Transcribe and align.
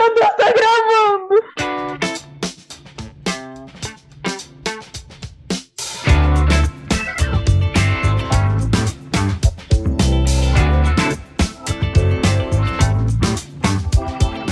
Meu 0.00 0.14
Deus, 0.14 0.30
tá 0.34 0.50
gravando! 0.50 1.34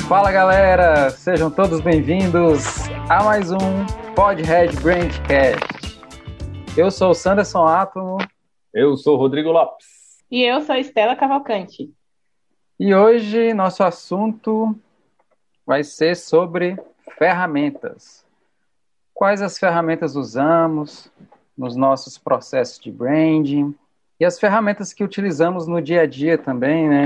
Fala 0.07 0.31
galera, 0.31 1.09
sejam 1.09 1.51
todos 1.51 1.81
bem-vindos 1.81 2.87
a 3.09 3.25
mais 3.25 3.51
um 3.51 3.57
Podhead 4.15 4.77
Brandcast. 4.83 5.99
Eu 6.77 6.91
sou 6.91 7.13
o 7.13 7.15
Sanderson 7.15 7.67
Átomo. 7.67 8.19
Eu 8.75 8.99
sou 8.99 9.15
o 9.15 9.19
Rodrigo 9.19 9.51
Lopes. 9.51 9.87
E 10.31 10.43
eu 10.43 10.61
sou 10.61 10.75
a 10.75 10.79
Estela 10.79 11.17
Cavalcante. 11.17 11.91
E 12.79 12.95
hoje 12.95 13.55
nosso 13.55 13.83
assunto 13.83 14.79
vai 15.69 15.85
ser 15.85 16.17
sobre 16.17 16.79
ferramentas. 17.19 18.25
Quais 19.13 19.43
as 19.43 19.59
ferramentas 19.59 20.17
usamos 20.17 21.13
nos 21.55 21.77
nossos 21.77 22.17
processos 22.17 22.79
de 22.79 22.91
branding 22.91 23.75
e 24.19 24.25
as 24.25 24.41
ferramentas 24.41 24.95
que 24.95 25.05
utilizamos 25.05 25.67
no 25.67 25.83
dia 25.83 26.01
a 26.03 26.07
dia 26.07 26.39
também, 26.39 26.89
né? 26.89 27.05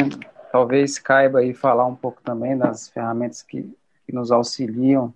Talvez 0.53 0.97
caiba 0.97 1.41
aí 1.41 1.53
falar 1.53 1.87
um 1.87 1.97
pouco 1.97 2.23
também 2.23 2.57
das 2.57 2.89
ferramentas 2.89 3.43
que, 3.43 3.63
que 4.07 4.15
nos 4.15 4.31
auxiliam 4.31 5.13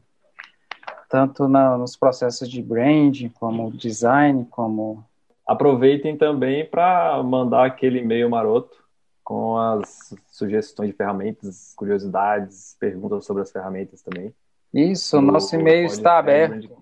tanto 1.08 1.46
na, 1.46 1.78
nos 1.78 1.96
processos 1.96 2.50
de 2.50 2.60
branding, 2.60 3.28
como 3.28 3.70
design, 3.70 4.44
como 4.50 5.04
aproveitem 5.46 6.16
também 6.16 6.66
para 6.66 7.22
mandar 7.22 7.66
aquele 7.66 8.00
e-mail 8.00 8.28
maroto 8.28 8.85
com 9.26 9.58
as 9.58 10.14
sugestões 10.28 10.90
de 10.90 10.96
ferramentas, 10.96 11.74
curiosidades, 11.74 12.76
perguntas 12.78 13.26
sobre 13.26 13.42
as 13.42 13.50
ferramentas 13.50 14.00
também. 14.00 14.32
Isso, 14.72 15.20
no, 15.20 15.32
nosso 15.32 15.56
e-mail 15.56 15.86
está 15.86 16.16
aberto. 16.16 16.68
Brand... 16.68 16.78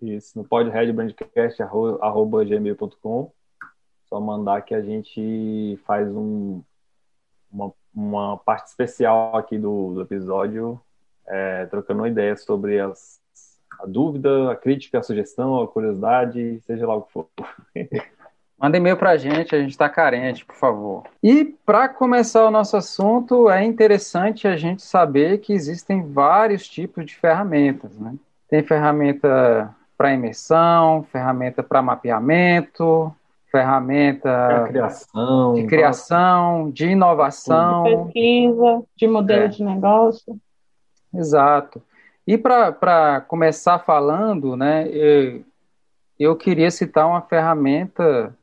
Isso, 0.00 0.38
no 0.38 0.44
podheadbrandcast.gmail.com 0.44 3.32
Só 4.08 4.20
mandar 4.20 4.62
que 4.62 4.72
a 4.72 4.80
gente 4.80 5.76
faz 5.84 6.08
um, 6.08 6.62
uma, 7.50 7.72
uma 7.92 8.36
parte 8.36 8.68
especial 8.68 9.34
aqui 9.34 9.58
do, 9.58 9.94
do 9.94 10.02
episódio, 10.02 10.80
é, 11.26 11.66
trocando 11.66 12.02
uma 12.02 12.08
ideia 12.08 12.36
sobre 12.36 12.78
as, 12.78 13.20
a 13.80 13.86
dúvida, 13.86 14.52
a 14.52 14.54
crítica, 14.54 15.00
a 15.00 15.02
sugestão, 15.02 15.60
a 15.60 15.66
curiosidade, 15.66 16.60
seja 16.60 16.86
lá 16.86 16.94
o 16.94 17.02
que 17.02 17.12
for. 17.12 17.28
Manda 18.60 18.76
e-mail 18.76 18.96
para 18.96 19.10
a 19.10 19.16
gente, 19.16 19.54
a 19.54 19.60
gente 19.60 19.70
está 19.70 19.88
carente, 19.88 20.44
por 20.44 20.56
favor. 20.56 21.04
E 21.22 21.44
para 21.64 21.88
começar 21.88 22.44
o 22.44 22.50
nosso 22.50 22.76
assunto, 22.76 23.48
é 23.48 23.64
interessante 23.64 24.48
a 24.48 24.56
gente 24.56 24.82
saber 24.82 25.38
que 25.38 25.52
existem 25.52 26.02
vários 26.02 26.66
tipos 26.68 27.06
de 27.06 27.14
ferramentas. 27.14 27.96
Né? 27.96 28.14
Tem 28.48 28.60
ferramenta 28.64 29.72
para 29.96 30.12
imersão, 30.12 31.04
ferramenta 31.04 31.62
para 31.62 31.80
mapeamento, 31.80 33.14
ferramenta 33.50 34.64
criação, 34.68 35.54
de 35.54 35.66
criação, 35.66 36.70
de 36.70 36.86
inovação, 36.86 37.84
de 37.84 37.96
pesquisa, 37.96 38.82
de 38.96 39.06
modelo 39.06 39.44
é. 39.44 39.48
de 39.48 39.62
negócio. 39.64 40.36
Exato. 41.14 41.80
E 42.26 42.36
para 42.36 43.22
começar 43.26 43.78
falando, 43.78 44.56
né, 44.56 44.88
eu, 44.88 45.42
eu 46.18 46.36
queria 46.36 46.70
citar 46.70 47.06
uma 47.06 47.22
ferramenta 47.22 48.36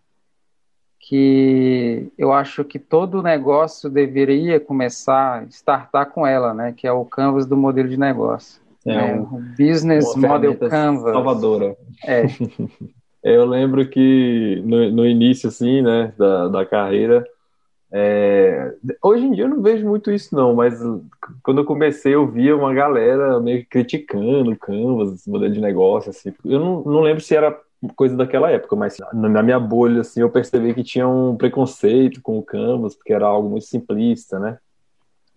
que 1.07 2.11
eu 2.17 2.33
acho 2.33 2.63
que 2.63 2.79
todo 2.79 3.21
negócio 3.21 3.91
deveria 3.91 4.59
começar 4.59 5.41
a 5.41 5.43
startar 5.43 6.09
com 6.09 6.25
ela, 6.25 6.51
né? 6.51 6.73
Que 6.75 6.87
é 6.87 6.91
o 6.91 7.05
Canvas 7.05 7.45
do 7.45 7.55
modelo 7.55 7.87
de 7.87 7.97
negócio. 7.97 8.59
É, 8.83 8.95
né? 8.95 9.13
um, 9.13 9.53
Business 9.55 10.15
Model 10.15 10.57
Canvas. 10.57 11.13
Salvadora. 11.13 11.77
É. 12.03 12.23
eu 13.23 13.45
lembro 13.45 13.87
que 13.87 14.63
no, 14.65 14.91
no 14.91 15.05
início, 15.05 15.49
assim, 15.49 15.83
né, 15.83 16.11
da, 16.17 16.47
da 16.47 16.65
carreira, 16.65 17.23
é... 17.91 18.73
hoje 19.03 19.25
em 19.25 19.31
dia 19.31 19.43
eu 19.43 19.49
não 19.49 19.61
vejo 19.61 19.87
muito 19.87 20.11
isso 20.11 20.35
não, 20.35 20.55
mas 20.55 20.79
quando 21.43 21.59
eu 21.59 21.65
comecei 21.65 22.15
eu 22.15 22.27
via 22.27 22.57
uma 22.57 22.73
galera 22.73 23.39
meio 23.39 23.59
que 23.59 23.69
criticando 23.69 24.51
o 24.51 24.57
Canvas, 24.57 25.25
modelo 25.27 25.53
de 25.53 25.61
negócio, 25.61 26.09
assim. 26.09 26.33
Eu 26.43 26.59
não, 26.59 26.81
não 26.81 27.01
lembro 27.01 27.21
se 27.21 27.35
era 27.35 27.55
coisa 27.95 28.15
daquela 28.15 28.51
época, 28.51 28.75
mas 28.75 28.97
na 29.13 29.43
minha 29.43 29.59
bolha, 29.59 30.01
assim, 30.01 30.21
eu 30.21 30.29
percebi 30.29 30.73
que 30.73 30.83
tinha 30.83 31.07
um 31.07 31.35
preconceito 31.35 32.21
com 32.21 32.37
o 32.37 32.43
Canvas, 32.43 32.95
porque 32.95 33.13
era 33.13 33.27
algo 33.27 33.49
muito 33.49 33.65
simplista, 33.65 34.39
né? 34.39 34.57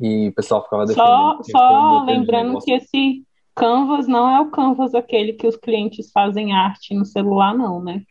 E 0.00 0.28
o 0.28 0.32
pessoal 0.32 0.62
ficava 0.62 0.86
defendendo. 0.86 1.06
Só, 1.06 1.38
só 1.42 2.04
lembrando 2.04 2.58
que 2.60 2.72
esse 2.72 3.22
Canvas 3.58 4.06
não 4.06 4.30
é 4.30 4.40
o 4.40 4.50
Canvas 4.50 4.94
aquele 4.94 5.32
que 5.32 5.46
os 5.46 5.56
clientes 5.56 6.12
fazem 6.12 6.52
arte 6.52 6.94
no 6.94 7.04
celular, 7.04 7.52
não, 7.52 7.82
né? 7.82 8.02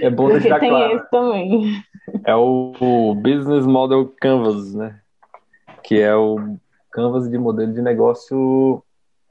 É, 0.00 0.06
é 0.06 0.10
bom 0.10 0.24
Porque 0.24 0.40
deixar 0.40 0.58
tem 0.58 0.70
claro. 0.70 0.96
esse 0.96 1.10
também. 1.10 1.82
É 2.24 2.34
o, 2.34 2.72
o 2.80 3.14
Business 3.14 3.66
Model 3.66 4.10
Canvas, 4.20 4.74
né? 4.74 4.98
Que 5.82 6.00
é 6.00 6.16
o 6.16 6.56
Canvas 6.90 7.28
de 7.28 7.36
modelo 7.36 7.74
de 7.74 7.82
negócio 7.82 8.82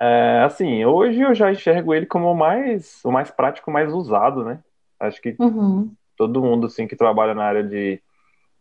é, 0.03 0.43
assim, 0.43 0.83
hoje 0.83 1.21
eu 1.21 1.33
já 1.33 1.51
enxergo 1.51 1.93
ele 1.93 2.05
como 2.05 2.29
o 2.29 2.35
mais, 2.35 2.99
o 3.05 3.11
mais 3.11 3.31
prático, 3.31 3.71
mais 3.71 3.93
usado, 3.93 4.43
né? 4.43 4.59
Acho 4.99 5.21
que 5.21 5.35
Uhum. 5.39 5.91
todo 6.17 6.41
mundo 6.41 6.67
assim 6.67 6.87
que 6.87 6.95
trabalha 6.95 7.33
na 7.33 7.45
área 7.45 7.63
de 7.63 8.01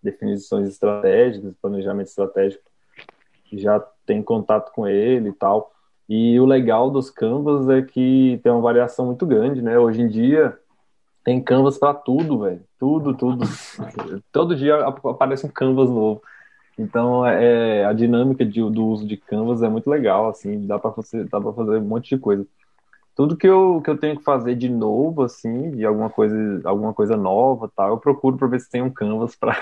definições 0.02 0.68
estratégicas, 0.68 1.54
planejamento 1.60 2.06
estratégico, 2.06 2.62
já 3.52 3.80
tem 4.06 4.22
contato 4.22 4.72
com 4.72 4.86
ele 4.86 5.30
e 5.30 5.32
tal. 5.32 5.72
E 6.08 6.38
o 6.38 6.46
legal 6.46 6.90
dos 6.90 7.10
canvas 7.10 7.68
é 7.68 7.82
que 7.82 8.38
tem 8.42 8.52
uma 8.52 8.60
variação 8.60 9.06
muito 9.06 9.26
grande, 9.26 9.62
né? 9.62 9.78
Hoje 9.78 10.00
em 10.00 10.08
dia 10.08 10.56
tem 11.24 11.40
canvas 11.42 11.76
para 11.76 11.94
tudo, 11.94 12.38
velho. 12.40 12.60
Tudo, 12.78 13.14
tudo. 13.14 13.44
Todo 14.32 14.54
dia 14.56 14.76
aparece 14.86 15.44
um 15.46 15.50
canvas 15.50 15.88
novo. 15.88 16.22
Então, 16.78 17.26
é, 17.26 17.84
a 17.84 17.92
dinâmica 17.92 18.44
de, 18.44 18.60
do 18.60 18.86
uso 18.86 19.06
de 19.06 19.16
Canvas 19.16 19.62
é 19.62 19.68
muito 19.68 19.88
legal, 19.90 20.28
assim, 20.28 20.66
dá 20.66 20.78
para 20.78 20.90
você, 20.90 21.24
dá 21.24 21.40
para 21.40 21.52
fazer 21.52 21.78
um 21.78 21.84
monte 21.84 22.14
de 22.14 22.18
coisa. 22.18 22.46
Tudo 23.14 23.36
que 23.36 23.46
eu, 23.46 23.80
que 23.84 23.90
eu 23.90 23.98
tenho 23.98 24.16
que 24.16 24.24
fazer 24.24 24.54
de 24.54 24.70
novo, 24.70 25.22
assim, 25.22 25.70
de 25.72 25.84
alguma 25.84 26.08
coisa, 26.08 26.62
alguma 26.64 26.94
coisa 26.94 27.16
nova, 27.16 27.70
tal, 27.76 27.90
eu 27.90 27.98
procuro 27.98 28.38
para 28.38 28.48
ver 28.48 28.60
se 28.60 28.70
tem 28.70 28.82
um 28.82 28.90
Canvas 28.90 29.36
para 29.36 29.54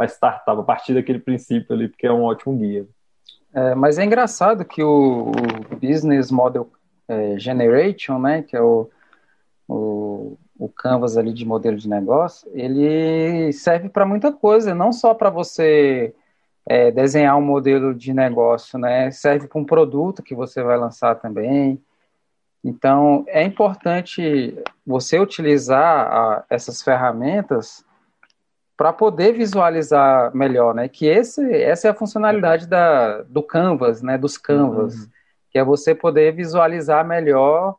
startar 0.06 0.58
a 0.58 0.62
partir 0.62 0.94
daquele 0.94 1.20
princípio 1.20 1.74
ali, 1.74 1.88
porque 1.88 2.06
é 2.06 2.12
um 2.12 2.24
ótimo 2.24 2.56
guia. 2.56 2.86
É, 3.54 3.74
mas 3.74 3.98
é 3.98 4.04
engraçado 4.04 4.64
que 4.64 4.82
o, 4.82 5.30
o 5.70 5.76
Business 5.76 6.30
Model 6.30 6.68
é, 7.06 7.38
Generation, 7.38 8.18
né, 8.18 8.42
que 8.42 8.56
é 8.56 8.60
o, 8.60 8.90
o, 9.68 10.36
o 10.58 10.68
Canvas 10.68 11.16
ali 11.16 11.32
de 11.32 11.46
modelo 11.46 11.76
de 11.76 11.88
negócio, 11.88 12.50
ele 12.52 13.52
serve 13.52 13.88
para 13.88 14.04
muita 14.04 14.32
coisa, 14.32 14.74
não 14.74 14.92
só 14.92 15.14
para 15.14 15.30
você 15.30 16.14
é, 16.68 16.90
desenhar 16.90 17.34
um 17.38 17.42
modelo 17.42 17.94
de 17.94 18.12
negócio, 18.12 18.78
né? 18.78 19.10
Serve 19.10 19.48
para 19.48 19.58
um 19.58 19.64
produto 19.64 20.22
que 20.22 20.34
você 20.34 20.62
vai 20.62 20.76
lançar 20.76 21.14
também. 21.14 21.82
Então, 22.62 23.24
é 23.28 23.42
importante 23.42 24.54
você 24.86 25.18
utilizar 25.18 26.06
a, 26.12 26.44
essas 26.50 26.82
ferramentas 26.82 27.82
para 28.76 28.92
poder 28.92 29.32
visualizar 29.32 30.34
melhor, 30.36 30.74
né? 30.74 30.88
Que 30.88 31.06
esse, 31.06 31.42
essa 31.54 31.88
é 31.88 31.90
a 31.90 31.94
funcionalidade 31.94 32.66
da, 32.66 33.22
do 33.22 33.42
Canvas, 33.42 34.02
né? 34.02 34.18
Dos 34.18 34.36
Canvas, 34.36 34.94
uhum. 34.94 35.08
que 35.50 35.58
é 35.58 35.64
você 35.64 35.94
poder 35.94 36.34
visualizar 36.34 37.02
melhor 37.02 37.76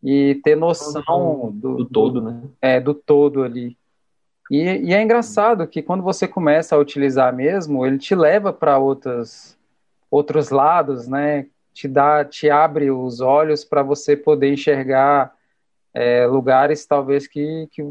e 0.00 0.36
ter 0.44 0.54
noção 0.54 1.50
do, 1.52 1.78
do 1.78 1.84
todo, 1.86 2.22
né? 2.22 2.40
É, 2.62 2.80
do 2.80 2.94
todo 2.94 3.42
ali. 3.42 3.76
E, 4.50 4.62
e, 4.62 4.94
é 4.94 5.02
engraçado 5.02 5.66
que 5.66 5.82
quando 5.82 6.02
você 6.02 6.26
começa 6.26 6.74
a 6.74 6.78
utilizar 6.78 7.34
mesmo, 7.34 7.84
ele 7.84 7.98
te 7.98 8.14
leva 8.14 8.52
para 8.52 8.78
outros 8.78 9.56
outros 10.10 10.48
lados, 10.50 11.06
né? 11.06 11.46
Te 11.74 11.86
dá, 11.86 12.24
te 12.24 12.48
abre 12.48 12.90
os 12.90 13.20
olhos 13.20 13.62
para 13.62 13.82
você 13.82 14.16
poder 14.16 14.52
enxergar 14.52 15.32
é, 15.92 16.26
lugares 16.26 16.86
talvez 16.86 17.26
que, 17.26 17.68
que, 17.70 17.82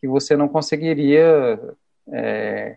que, 0.00 0.08
você 0.08 0.34
não 0.34 0.48
conseguiria 0.48 1.60
é, 2.10 2.76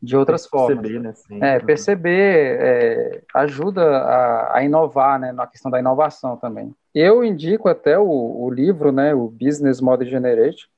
de 0.00 0.16
outras 0.16 0.46
perceber, 0.46 0.92
formas. 0.94 1.02
Né? 1.02 1.12
Sim. 1.14 1.38
É, 1.42 1.58
perceber 1.58 2.58
é, 2.60 3.22
ajuda 3.34 3.98
a, 3.98 4.58
a, 4.58 4.64
inovar, 4.64 5.18
né? 5.18 5.32
Na 5.32 5.48
questão 5.48 5.70
da 5.70 5.80
inovação 5.80 6.36
também. 6.36 6.72
Eu 6.94 7.24
indico 7.24 7.68
até 7.68 7.98
o, 7.98 8.06
o 8.06 8.50
livro, 8.50 8.92
né? 8.92 9.12
O 9.12 9.26
Business 9.28 9.80
Model 9.80 10.08
Generation 10.08 10.68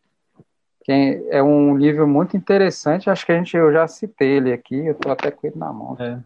é 0.93 1.43
um 1.43 1.77
livro 1.77 2.07
muito 2.07 2.37
interessante. 2.37 3.09
Acho 3.09 3.25
que 3.25 3.33
a 3.33 3.37
gente, 3.37 3.57
eu 3.57 3.73
já 3.73 3.87
citei 3.87 4.37
ele 4.37 4.53
aqui, 4.53 4.87
eu 4.87 4.95
tô 4.95 5.11
até 5.11 5.31
com 5.31 5.47
ele 5.47 5.59
na 5.59 5.73
mão. 5.73 5.97
É. 5.99 6.19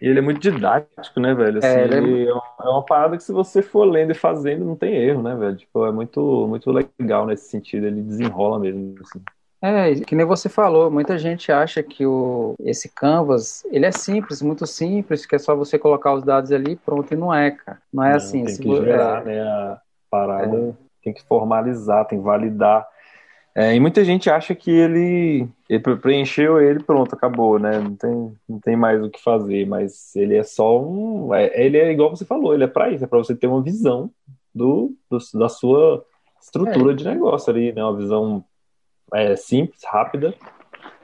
E 0.00 0.08
ele 0.08 0.18
é 0.18 0.22
muito 0.22 0.40
didático, 0.40 1.20
né, 1.20 1.34
velho? 1.34 1.58
Assim, 1.58 1.68
É, 1.68 1.84
ele 1.84 2.26
é... 2.26 2.30
é 2.30 2.68
uma 2.68 2.84
parada 2.84 3.16
que 3.16 3.22
se 3.22 3.32
você 3.32 3.62
for 3.62 3.84
lendo 3.84 4.10
e 4.10 4.14
fazendo, 4.14 4.64
não 4.64 4.76
tem 4.76 4.94
erro, 4.94 5.22
né, 5.22 5.34
velho? 5.34 5.56
Tipo, 5.56 5.86
é 5.86 5.92
muito, 5.92 6.46
muito 6.48 6.70
legal 6.70 7.26
nesse 7.26 7.48
sentido, 7.48 7.86
ele 7.86 8.02
desenrola 8.02 8.58
mesmo, 8.58 8.94
assim. 9.00 9.22
É, 9.62 9.94
que 9.94 10.14
nem 10.14 10.26
você 10.26 10.50
falou, 10.50 10.90
muita 10.90 11.18
gente 11.18 11.50
acha 11.50 11.82
que 11.82 12.04
o, 12.04 12.54
esse 12.60 12.90
Canvas, 12.90 13.64
ele 13.70 13.86
é 13.86 13.90
simples, 13.90 14.42
muito 14.42 14.66
simples, 14.66 15.24
que 15.24 15.34
é 15.34 15.38
só 15.38 15.56
você 15.56 15.78
colocar 15.78 16.12
os 16.12 16.22
dados 16.22 16.52
ali 16.52 16.76
pronto, 16.76 17.12
e 17.12 17.16
não 17.16 17.32
é, 17.32 17.50
cara. 17.50 17.78
Não 17.92 18.04
é 18.04 18.10
não, 18.10 18.16
assim. 18.16 18.44
Tem 18.44 18.56
que 18.56 18.76
gerar, 18.76 19.22
é, 19.22 19.24
né, 19.24 19.42
a 19.42 19.80
parada, 20.10 20.56
é. 20.56 20.72
tem 21.02 21.14
que 21.14 21.24
formalizar, 21.24 22.04
tem 22.06 22.18
que 22.18 22.24
validar. 22.24 22.86
É, 23.58 23.74
e 23.74 23.80
muita 23.80 24.04
gente 24.04 24.28
acha 24.28 24.54
que 24.54 24.70
ele, 24.70 25.48
ele 25.66 25.96
preencheu 25.96 26.60
ele, 26.60 26.78
pronto, 26.84 27.14
acabou, 27.14 27.58
né? 27.58 27.78
Não 27.78 27.96
tem, 27.96 28.36
não 28.46 28.60
tem 28.60 28.76
mais 28.76 29.02
o 29.02 29.08
que 29.08 29.18
fazer, 29.22 29.66
mas 29.66 30.14
ele 30.14 30.36
é 30.36 30.42
só 30.42 30.78
um. 30.78 31.34
É, 31.34 31.64
ele 31.64 31.78
é 31.78 31.90
igual 31.90 32.10
você 32.10 32.26
falou, 32.26 32.52
ele 32.52 32.64
é 32.64 32.66
para 32.66 32.90
isso, 32.90 33.04
é 33.04 33.06
para 33.06 33.16
você 33.16 33.34
ter 33.34 33.46
uma 33.46 33.62
visão 33.62 34.10
do, 34.54 34.94
do 35.10 35.16
da 35.38 35.48
sua 35.48 36.04
estrutura 36.38 36.92
é. 36.92 36.94
de 36.94 37.06
negócio 37.06 37.50
ali, 37.50 37.72
né? 37.72 37.82
Uma 37.82 37.96
visão 37.96 38.44
é, 39.14 39.34
simples, 39.36 39.80
rápida, 39.86 40.34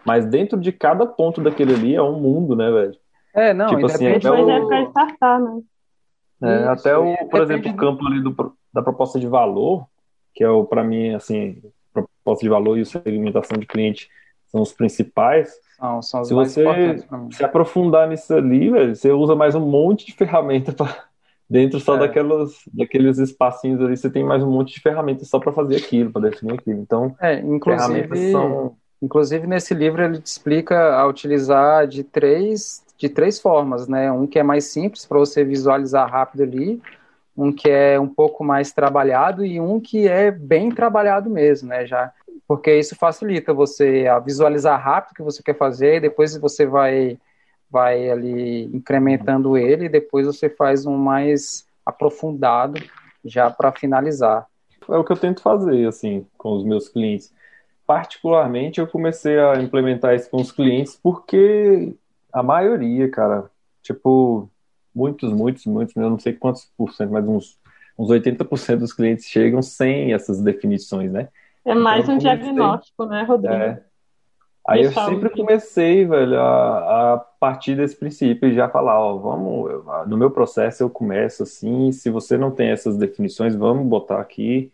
mas 0.04 0.26
dentro 0.26 0.60
de 0.60 0.72
cada 0.72 1.06
ponto 1.06 1.40
daquele 1.40 1.72
ali 1.72 1.94
é 1.94 2.02
um 2.02 2.20
mundo, 2.20 2.54
né, 2.54 2.70
velho? 2.70 2.96
É, 3.34 3.54
não, 3.54 3.68
tipo 3.68 3.86
assim, 3.86 4.08
até 4.08 4.30
o... 4.30 4.72
é 4.74 4.82
startar, 4.82 5.40
né? 5.40 5.62
É, 6.42 6.64
até 6.64 6.98
o, 6.98 7.16
por 7.30 7.40
exemplo, 7.40 7.70
o 7.70 7.76
campo 7.76 8.06
ali 8.06 8.20
do, 8.20 8.54
da 8.74 8.82
proposta 8.82 9.18
de 9.18 9.26
valor, 9.26 9.86
que 10.34 10.44
é 10.44 10.50
o 10.50 10.66
para 10.66 10.84
mim 10.84 11.14
assim 11.14 11.62
proposta 12.22 12.44
de 12.44 12.48
valor 12.48 12.78
e 12.78 12.86
segmentação 12.86 13.58
de 13.58 13.66
cliente 13.66 14.08
são 14.46 14.62
os 14.62 14.72
principais. 14.72 15.52
Não, 15.80 16.00
são 16.00 16.24
se 16.24 16.32
você 16.32 16.64
se 17.30 17.44
aprofundar 17.44 18.08
nisso 18.08 18.32
ali, 18.34 18.70
velho, 18.70 18.94
você 18.94 19.10
usa 19.10 19.34
mais 19.34 19.54
um 19.54 19.60
monte 19.60 20.06
de 20.06 20.12
ferramenta 20.12 20.72
para 20.72 21.04
dentro 21.50 21.80
só 21.80 21.96
é. 21.96 22.00
daquelas, 22.00 22.52
daqueles 22.72 23.18
espacinhos 23.18 23.80
ali, 23.80 23.96
você 23.96 24.08
tem 24.08 24.24
mais 24.24 24.42
um 24.42 24.50
monte 24.50 24.74
de 24.74 24.80
ferramentas 24.80 25.28
só 25.28 25.38
para 25.38 25.52
fazer 25.52 25.76
aquilo, 25.76 26.12
para 26.12 26.30
definir 26.30 26.54
aquilo. 26.54 26.80
Então, 26.80 27.14
é, 27.20 27.40
inclusive, 27.40 28.30
são... 28.30 28.76
inclusive 29.02 29.46
nesse 29.46 29.74
livro 29.74 30.02
ele 30.02 30.20
te 30.20 30.26
explica 30.26 30.94
a 30.94 31.06
utilizar 31.06 31.86
de 31.86 32.04
três 32.04 32.82
de 32.96 33.08
três 33.08 33.40
formas, 33.40 33.88
né? 33.88 34.12
Um 34.12 34.28
que 34.28 34.38
é 34.38 34.44
mais 34.44 34.66
simples 34.66 35.04
para 35.04 35.18
você 35.18 35.42
visualizar 35.42 36.08
rápido 36.08 36.44
ali, 36.44 36.80
um 37.36 37.52
que 37.52 37.68
é 37.68 37.98
um 37.98 38.08
pouco 38.08 38.44
mais 38.44 38.72
trabalhado 38.72 39.44
e 39.44 39.60
um 39.60 39.80
que 39.80 40.06
é 40.06 40.30
bem 40.30 40.70
trabalhado 40.70 41.30
mesmo, 41.30 41.68
né? 41.68 41.86
Já 41.86 42.12
porque 42.46 42.74
isso 42.74 42.94
facilita 42.96 43.54
você 43.54 44.06
a 44.06 44.18
visualizar 44.18 44.78
rápido 44.78 45.12
o 45.12 45.14
que 45.14 45.22
você 45.22 45.42
quer 45.42 45.56
fazer, 45.56 45.96
e 45.96 46.00
depois 46.00 46.36
você 46.36 46.66
vai 46.66 47.18
vai 47.70 48.10
ali 48.10 48.64
incrementando 48.64 49.56
ele, 49.56 49.86
e 49.86 49.88
depois 49.88 50.26
você 50.26 50.50
faz 50.50 50.84
um 50.84 50.96
mais 50.96 51.66
aprofundado 51.86 52.78
já 53.24 53.50
para 53.50 53.72
finalizar. 53.72 54.46
É 54.86 54.96
o 54.96 55.04
que 55.04 55.12
eu 55.12 55.16
tento 55.16 55.40
fazer 55.40 55.88
assim 55.88 56.26
com 56.36 56.52
os 56.52 56.64
meus 56.64 56.88
clientes. 56.88 57.32
Particularmente 57.86 58.80
eu 58.80 58.86
comecei 58.86 59.38
a 59.38 59.54
implementar 59.56 60.14
isso 60.14 60.28
com 60.28 60.36
os 60.36 60.52
clientes 60.52 60.98
porque 61.02 61.94
a 62.32 62.42
maioria, 62.42 63.10
cara, 63.10 63.50
tipo, 63.82 64.48
muitos, 64.94 65.32
muitos, 65.32 65.66
muitos, 65.66 65.96
eu 65.96 66.10
não 66.10 66.18
sei 66.18 66.32
quantos 66.32 66.70
por 66.76 66.92
cento, 66.92 67.10
mas 67.10 67.26
uns, 67.26 67.58
uns 67.98 68.08
80% 68.08 68.76
dos 68.76 68.92
clientes 68.92 69.26
chegam 69.26 69.62
sem 69.62 70.12
essas 70.12 70.40
definições, 70.40 71.10
né? 71.10 71.28
É 71.64 71.74
mais 71.74 72.04
então, 72.04 72.16
um 72.16 72.18
diagnóstico, 72.18 73.06
né, 73.06 73.22
Rodrigo? 73.22 73.54
É. 73.54 73.82
Aí 74.66 74.84
eu 74.84 74.92
sempre 74.92 75.28
comecei, 75.30 76.06
velho, 76.06 76.38
a, 76.38 77.14
a 77.14 77.18
partir 77.18 77.74
desse 77.74 77.96
princípio 77.96 78.48
e 78.48 78.54
já 78.54 78.68
falar, 78.68 78.98
ó, 79.00 79.16
vamos, 79.16 79.70
eu, 79.70 79.84
no 80.06 80.16
meu 80.16 80.30
processo 80.30 80.84
eu 80.84 80.90
começo 80.90 81.42
assim, 81.42 81.90
se 81.90 82.08
você 82.10 82.38
não 82.38 82.50
tem 82.50 82.68
essas 82.68 82.96
definições, 82.96 83.56
vamos 83.56 83.84
botar 83.86 84.20
aqui, 84.20 84.72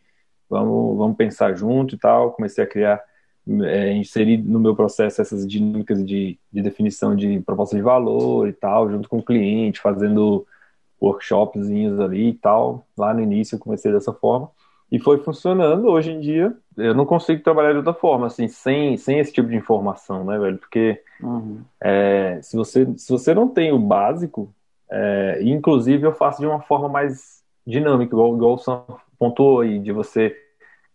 vamos, 0.49 0.97
vamos 0.99 1.17
pensar 1.17 1.57
junto 1.57 1.95
e 1.95 1.99
tal. 1.99 2.33
Comecei 2.33 2.63
a 2.63 2.67
criar 2.67 3.03
é, 3.65 3.93
inserir 3.95 4.39
no 4.39 4.61
meu 4.61 4.77
processo 4.77 5.21
essas 5.21 5.47
dinâmicas 5.47 6.05
de, 6.05 6.39
de 6.53 6.63
definição 6.63 7.17
de 7.17 7.41
proposta 7.41 7.75
de 7.77 7.83
valor 7.83 8.49
e 8.49 8.53
tal, 8.53 8.91
junto 8.91 9.09
com 9.09 9.19
o 9.19 9.23
cliente, 9.23 9.81
fazendo 9.81 10.47
workshopzinhos 11.01 11.99
ali 12.01 12.31
e 12.31 12.35
tal. 12.35 12.87
Lá 12.97 13.15
no 13.15 13.21
início 13.21 13.55
eu 13.55 13.59
comecei 13.59 13.91
dessa 13.93 14.13
forma 14.13 14.51
e 14.91 14.99
foi 14.99 15.19
funcionando. 15.19 15.89
Hoje 15.89 16.11
em 16.11 16.21
dia 16.21 16.55
eu 16.77 16.95
não 16.95 17.07
consigo 17.07 17.43
trabalhar 17.43 17.73
de 17.73 17.79
outra 17.79 17.95
forma, 17.95 18.27
assim, 18.27 18.49
sem, 18.49 18.97
sem 18.97 19.19
esse 19.19 19.33
tipo 19.33 19.49
de 19.49 19.57
informação, 19.57 20.25
né, 20.25 20.39
velho? 20.39 20.59
Porque 20.59 21.01
uhum. 21.23 21.61
é, 21.83 22.41
se, 22.43 22.57
você, 22.57 22.87
se 22.97 23.11
você 23.11 23.35
não 23.35 23.49
tem 23.49 23.73
o 23.73 23.79
básico, 23.79 24.53
é, 24.91 25.41
inclusive 25.43 26.07
eu 26.07 26.13
faço 26.13 26.41
de 26.41 26.47
uma 26.47 26.61
forma 26.61 26.89
mais 26.89 27.43
dinâmica, 27.67 28.15
igual, 28.15 28.35
igual 28.35 28.55
o 28.55 28.59
Sam 28.59 28.83
pontuou 29.19 29.61
aí, 29.61 29.79
de 29.79 29.93
você 29.93 30.35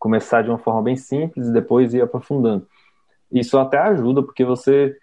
começar 0.03 0.41
de 0.41 0.49
uma 0.49 0.57
forma 0.57 0.81
bem 0.81 0.97
simples 0.97 1.47
e 1.47 1.53
depois 1.53 1.93
ir 1.93 2.01
aprofundando. 2.01 2.67
Isso 3.31 3.57
até 3.57 3.77
ajuda, 3.77 4.21
porque 4.21 4.43
você, 4.43 4.97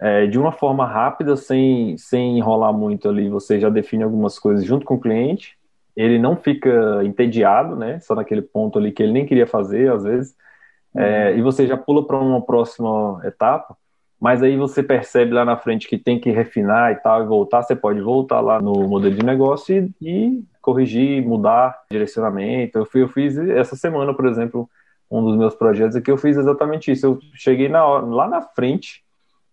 é, 0.00 0.26
de 0.26 0.38
uma 0.38 0.50
forma 0.50 0.86
rápida, 0.86 1.36
sem, 1.36 1.98
sem 1.98 2.38
enrolar 2.38 2.72
muito 2.72 3.06
ali, 3.06 3.28
você 3.28 3.60
já 3.60 3.68
define 3.68 4.02
algumas 4.02 4.38
coisas 4.38 4.64
junto 4.64 4.86
com 4.86 4.94
o 4.94 5.00
cliente, 5.00 5.58
ele 5.94 6.18
não 6.18 6.36
fica 6.36 7.04
entediado, 7.04 7.76
né? 7.76 8.00
Só 8.00 8.14
naquele 8.14 8.40
ponto 8.40 8.78
ali 8.78 8.92
que 8.92 9.02
ele 9.02 9.12
nem 9.12 9.26
queria 9.26 9.46
fazer, 9.46 9.92
às 9.92 10.04
vezes, 10.04 10.34
é, 10.96 11.32
uhum. 11.32 11.38
e 11.38 11.42
você 11.42 11.66
já 11.66 11.76
pula 11.76 12.06
para 12.06 12.18
uma 12.18 12.40
próxima 12.40 13.20
etapa, 13.24 13.76
mas 14.20 14.42
aí 14.42 14.56
você 14.56 14.82
percebe 14.82 15.32
lá 15.32 15.44
na 15.44 15.56
frente 15.56 15.86
que 15.86 15.98
tem 15.98 16.18
que 16.18 16.30
refinar 16.30 16.92
e 16.92 16.96
tal, 16.96 17.22
e 17.22 17.26
voltar, 17.26 17.62
você 17.62 17.76
pode 17.76 18.00
voltar 18.00 18.40
lá 18.40 18.60
no 18.60 18.72
modelo 18.88 19.14
de 19.14 19.24
negócio 19.24 19.94
e, 20.00 20.06
e 20.06 20.44
corrigir, 20.62 21.22
mudar 21.22 21.78
direcionamento. 21.90 22.78
Eu, 22.78 22.86
fui, 22.86 23.02
eu 23.02 23.08
fiz 23.08 23.36
essa 23.36 23.76
semana, 23.76 24.14
por 24.14 24.26
exemplo, 24.26 24.68
um 25.10 25.22
dos 25.22 25.36
meus 25.36 25.54
projetos 25.54 25.96
aqui, 25.96 26.10
eu 26.10 26.16
fiz 26.16 26.36
exatamente 26.36 26.90
isso. 26.90 27.06
Eu 27.06 27.18
cheguei 27.34 27.68
na 27.68 27.84
hora, 27.84 28.06
lá 28.06 28.26
na 28.26 28.42
frente, 28.42 29.04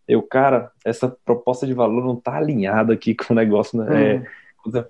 eu, 0.07 0.21
cara, 0.21 0.71
essa 0.85 1.13
proposta 1.25 1.67
de 1.67 1.73
valor 1.73 2.03
não 2.03 2.15
tá 2.15 2.35
alinhada 2.35 2.93
aqui 2.93 3.13
com 3.13 3.33
o 3.33 3.35
negócio, 3.35 3.77
né? 3.77 4.15
É, 4.15 4.25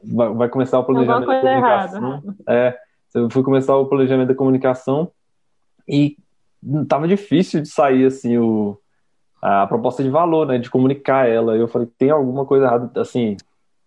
vai, 0.05 0.33
vai, 0.33 0.49
começar 0.49 0.79
o 0.79 0.83
planejamento 0.83 1.27
da 1.27 1.41
comunicação. 1.41 2.23
É, 2.47 2.77
eu 3.15 3.29
fui 3.29 3.43
começar 3.43 3.75
o 3.75 3.85
planejamento 3.87 4.27
da 4.27 4.35
comunicação 4.35 5.11
e 5.87 6.17
tava 6.87 7.07
difícil 7.07 7.61
de 7.61 7.67
sair 7.67 8.05
assim 8.05 8.37
o 8.37 8.77
a 9.44 9.68
proposta 9.68 10.01
de 10.01 10.10
valor, 10.10 10.48
né, 10.48 10.57
de 10.57 10.69
comunicar 10.69 11.28
ela. 11.28 11.57
Eu 11.57 11.68
falei, 11.68 11.86
tem 11.98 12.10
alguma 12.10 12.45
coisa 12.45 12.66
errada, 12.66 13.01
assim, 13.01 13.36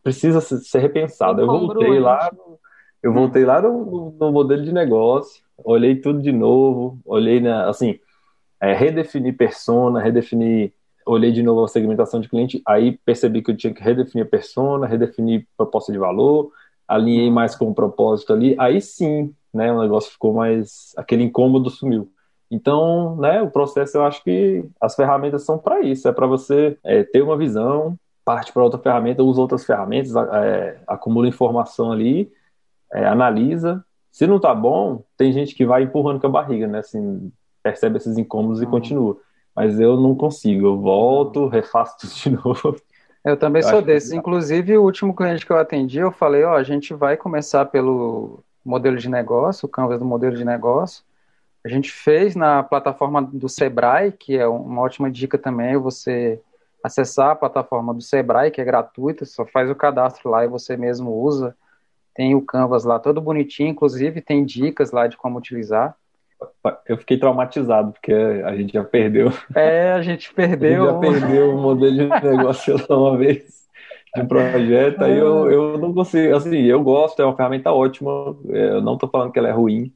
precisa 0.02 0.38
ser 0.42 0.80
repensado. 0.80 1.40
Eu 1.40 1.46
voltei 1.46 1.98
lá, 1.98 2.30
eu 3.02 3.10
voltei 3.10 3.42
lá 3.42 3.62
no, 3.62 4.14
no, 4.20 4.30
modelo 4.30 4.62
de 4.62 4.70
negócio, 4.70 5.42
olhei 5.56 5.96
tudo 5.96 6.20
de 6.20 6.30
novo, 6.30 6.98
olhei 7.06 7.40
na, 7.40 7.70
assim, 7.70 7.98
é, 8.60 8.74
redefinir 8.74 9.34
persona, 9.34 9.98
redefinir, 9.98 10.74
olhei 11.06 11.32
de 11.32 11.42
novo 11.42 11.64
a 11.64 11.68
segmentação 11.68 12.20
de 12.20 12.28
cliente, 12.28 12.60
aí 12.66 12.98
percebi 13.06 13.40
que 13.40 13.50
eu 13.50 13.56
tinha 13.56 13.72
que 13.72 13.82
redefinir 13.82 14.26
a 14.26 14.28
persona, 14.28 14.86
redefinir 14.86 15.46
proposta 15.56 15.90
de 15.90 15.96
valor, 15.98 16.52
alinhei 16.86 17.30
mais 17.30 17.56
com 17.56 17.70
o 17.70 17.74
propósito 17.74 18.30
ali, 18.30 18.54
aí 18.58 18.78
sim, 18.78 19.34
né, 19.54 19.72
o 19.72 19.80
negócio 19.80 20.12
ficou 20.12 20.34
mais, 20.34 20.92
aquele 20.98 21.22
incômodo 21.22 21.70
sumiu. 21.70 22.10
Então, 22.50 23.16
né, 23.16 23.42
o 23.42 23.50
processo 23.50 23.98
eu 23.98 24.04
acho 24.04 24.22
que 24.22 24.64
as 24.80 24.94
ferramentas 24.94 25.44
são 25.44 25.58
para 25.58 25.80
isso, 25.80 26.08
é 26.08 26.12
para 26.12 26.26
você 26.26 26.78
é, 26.84 27.02
ter 27.02 27.22
uma 27.22 27.36
visão, 27.36 27.98
parte 28.24 28.52
para 28.52 28.62
outra 28.62 28.78
ferramenta, 28.78 29.22
usa 29.22 29.40
outras 29.40 29.64
ferramentas, 29.64 30.14
é, 30.16 30.78
acumula 30.86 31.28
informação 31.28 31.92
ali, 31.92 32.30
é, 32.92 33.06
analisa. 33.06 33.84
Se 34.10 34.26
não 34.26 34.40
tá 34.40 34.54
bom, 34.54 35.04
tem 35.16 35.32
gente 35.32 35.54
que 35.54 35.66
vai 35.66 35.82
empurrando 35.82 36.20
com 36.20 36.26
a 36.26 36.30
barriga, 36.30 36.66
né? 36.66 36.78
Assim, 36.78 37.30
percebe 37.62 37.98
esses 37.98 38.16
incômodos 38.16 38.60
uhum. 38.60 38.66
e 38.66 38.70
continua. 38.70 39.16
Mas 39.54 39.78
eu 39.78 40.00
não 40.00 40.14
consigo, 40.14 40.66
eu 40.66 40.78
volto, 40.78 41.48
refaço 41.48 41.96
tudo 41.98 42.12
de 42.12 42.30
novo. 42.44 42.76
Eu 43.24 43.36
também 43.36 43.62
eu 43.62 43.68
sou 43.68 43.82
desses. 43.82 44.10
Que... 44.10 44.16
Inclusive, 44.16 44.76
o 44.76 44.82
último 44.82 45.14
cliente 45.14 45.44
que 45.44 45.52
eu 45.52 45.58
atendi, 45.58 45.98
eu 45.98 46.12
falei, 46.12 46.44
ó, 46.44 46.54
a 46.54 46.62
gente 46.62 46.94
vai 46.94 47.16
começar 47.16 47.64
pelo 47.66 48.40
modelo 48.64 48.96
de 48.96 49.08
negócio, 49.08 49.66
o 49.66 49.68
Canvas 49.68 49.98
do 49.98 50.04
modelo 50.04 50.36
de 50.36 50.44
negócio. 50.44 51.04
A 51.66 51.68
gente 51.68 51.90
fez 51.90 52.36
na 52.36 52.62
plataforma 52.62 53.20
do 53.20 53.48
Sebrae, 53.48 54.12
que 54.12 54.38
é 54.38 54.46
uma 54.46 54.82
ótima 54.82 55.10
dica 55.10 55.36
também, 55.36 55.76
você 55.76 56.40
acessar 56.80 57.30
a 57.30 57.34
plataforma 57.34 57.92
do 57.92 58.00
Sebrae, 58.00 58.52
que 58.52 58.60
é 58.60 58.64
gratuita, 58.64 59.24
só 59.24 59.44
faz 59.44 59.68
o 59.68 59.74
cadastro 59.74 60.30
lá 60.30 60.44
e 60.44 60.48
você 60.48 60.76
mesmo 60.76 61.10
usa. 61.10 61.56
Tem 62.14 62.36
o 62.36 62.40
Canvas 62.40 62.84
lá 62.84 63.00
todo 63.00 63.20
bonitinho, 63.20 63.70
inclusive 63.70 64.20
tem 64.20 64.44
dicas 64.44 64.92
lá 64.92 65.08
de 65.08 65.16
como 65.16 65.38
utilizar. 65.38 65.96
Eu 66.86 66.96
fiquei 66.98 67.18
traumatizado, 67.18 67.90
porque 67.90 68.12
a 68.12 68.54
gente 68.54 68.72
já 68.72 68.84
perdeu. 68.84 69.32
É, 69.52 69.90
a 69.90 70.02
gente 70.02 70.32
perdeu. 70.32 70.84
A 71.02 71.02
gente 71.02 71.12
já 71.12 71.20
perdeu 71.20 71.50
o 71.52 71.60
modelo 71.60 71.96
de 71.96 72.06
negócio 72.30 72.76
lá 72.88 72.96
uma 72.96 73.18
vez 73.18 73.66
de 74.14 74.22
um 74.22 74.26
projeto, 74.28 75.02
aí 75.02 75.18
eu, 75.18 75.50
eu 75.50 75.78
não 75.78 75.92
consigo, 75.92 76.36
assim, 76.36 76.58
eu 76.58 76.80
gosto, 76.80 77.20
é 77.20 77.24
uma 77.24 77.36
ferramenta 77.36 77.72
ótima, 77.72 78.36
eu 78.50 78.80
não 78.80 78.94
estou 78.94 79.08
falando 79.10 79.32
que 79.32 79.38
ela 79.38 79.48
é 79.48 79.52
ruim, 79.52 79.92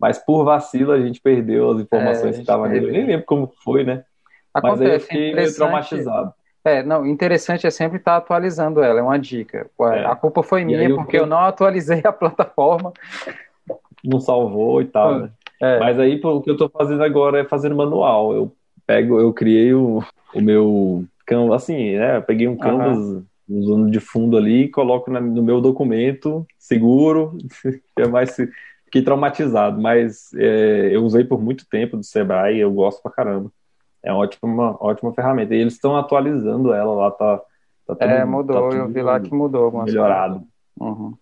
mas 0.00 0.18
por 0.18 0.44
vacilo 0.44 0.92
a 0.92 1.00
gente 1.00 1.20
perdeu 1.20 1.70
as 1.70 1.80
informações 1.80 2.32
é, 2.32 2.36
que 2.36 2.40
estavam 2.40 2.66
nele. 2.68 2.86
Eu 2.86 2.92
nem 2.92 3.06
lembro 3.06 3.26
como 3.26 3.52
foi, 3.62 3.84
né? 3.84 4.04
Acontece, 4.54 4.82
Mas 4.82 4.90
aí 4.90 4.96
eu 4.96 5.00
fiquei 5.00 5.34
meio 5.34 5.54
traumatizado. 5.54 6.32
É, 6.64 6.82
não, 6.82 7.06
interessante 7.06 7.66
é 7.66 7.70
sempre 7.70 7.98
estar 7.98 8.16
atualizando 8.16 8.82
ela, 8.82 9.00
é 9.00 9.02
uma 9.02 9.18
dica. 9.18 9.66
É. 9.80 10.04
A 10.04 10.14
culpa 10.14 10.42
foi 10.42 10.64
minha, 10.64 10.94
porque 10.94 11.16
eu... 11.16 11.22
eu 11.22 11.26
não 11.26 11.38
atualizei 11.38 12.00
a 12.04 12.12
plataforma. 12.12 12.92
Não 14.02 14.20
salvou 14.20 14.80
e 14.80 14.86
tal, 14.86 15.18
né? 15.20 15.30
É. 15.60 15.78
Mas 15.78 15.98
aí 15.98 16.18
o 16.22 16.40
que 16.40 16.50
eu 16.50 16.54
estou 16.54 16.70
fazendo 16.70 17.02
agora 17.02 17.40
é 17.40 17.44
fazendo 17.44 17.76
manual. 17.76 18.32
Eu 18.32 18.52
pego, 18.86 19.20
eu 19.20 19.32
criei 19.32 19.74
o, 19.74 20.02
o 20.34 20.40
meu 20.40 21.04
canvas, 21.26 21.62
assim, 21.62 21.96
né? 21.96 22.16
Eu 22.16 22.22
peguei 22.22 22.48
um 22.48 22.56
canvas 22.56 22.98
uhum. 22.98 23.24
usando 23.48 23.90
de 23.90 24.00
fundo 24.00 24.36
ali 24.36 24.64
e 24.64 24.68
coloco 24.68 25.10
na, 25.10 25.20
no 25.20 25.42
meu 25.42 25.60
documento 25.60 26.46
seguro, 26.58 27.36
é 27.98 28.06
mais 28.06 28.36
fiquei 28.90 29.02
traumatizado, 29.02 29.80
mas 29.80 30.34
é, 30.34 30.90
eu 30.92 31.04
usei 31.04 31.22
por 31.22 31.40
muito 31.40 31.64
tempo 31.68 31.96
do 31.96 32.02
Sebrae 32.02 32.56
e 32.56 32.60
eu 32.60 32.72
gosto 32.72 33.00
pra 33.00 33.12
caramba. 33.12 33.50
É 34.02 34.12
uma 34.12 34.22
ótima, 34.22 34.76
ótima 34.80 35.14
ferramenta. 35.14 35.54
E 35.54 35.60
eles 35.60 35.74
estão 35.74 35.96
atualizando 35.96 36.74
ela 36.74 36.92
lá, 36.92 37.10
tá, 37.12 37.38
tá 37.86 37.94
tudo, 37.94 38.02
É, 38.02 38.24
mudou, 38.24 38.68
tá 38.68 38.76
eu 38.76 38.88
vi 38.88 39.00
lá 39.00 39.20
que 39.20 39.32
mudou. 39.32 39.70
Melhorado. 39.84 40.42
Uhum. 40.78 41.14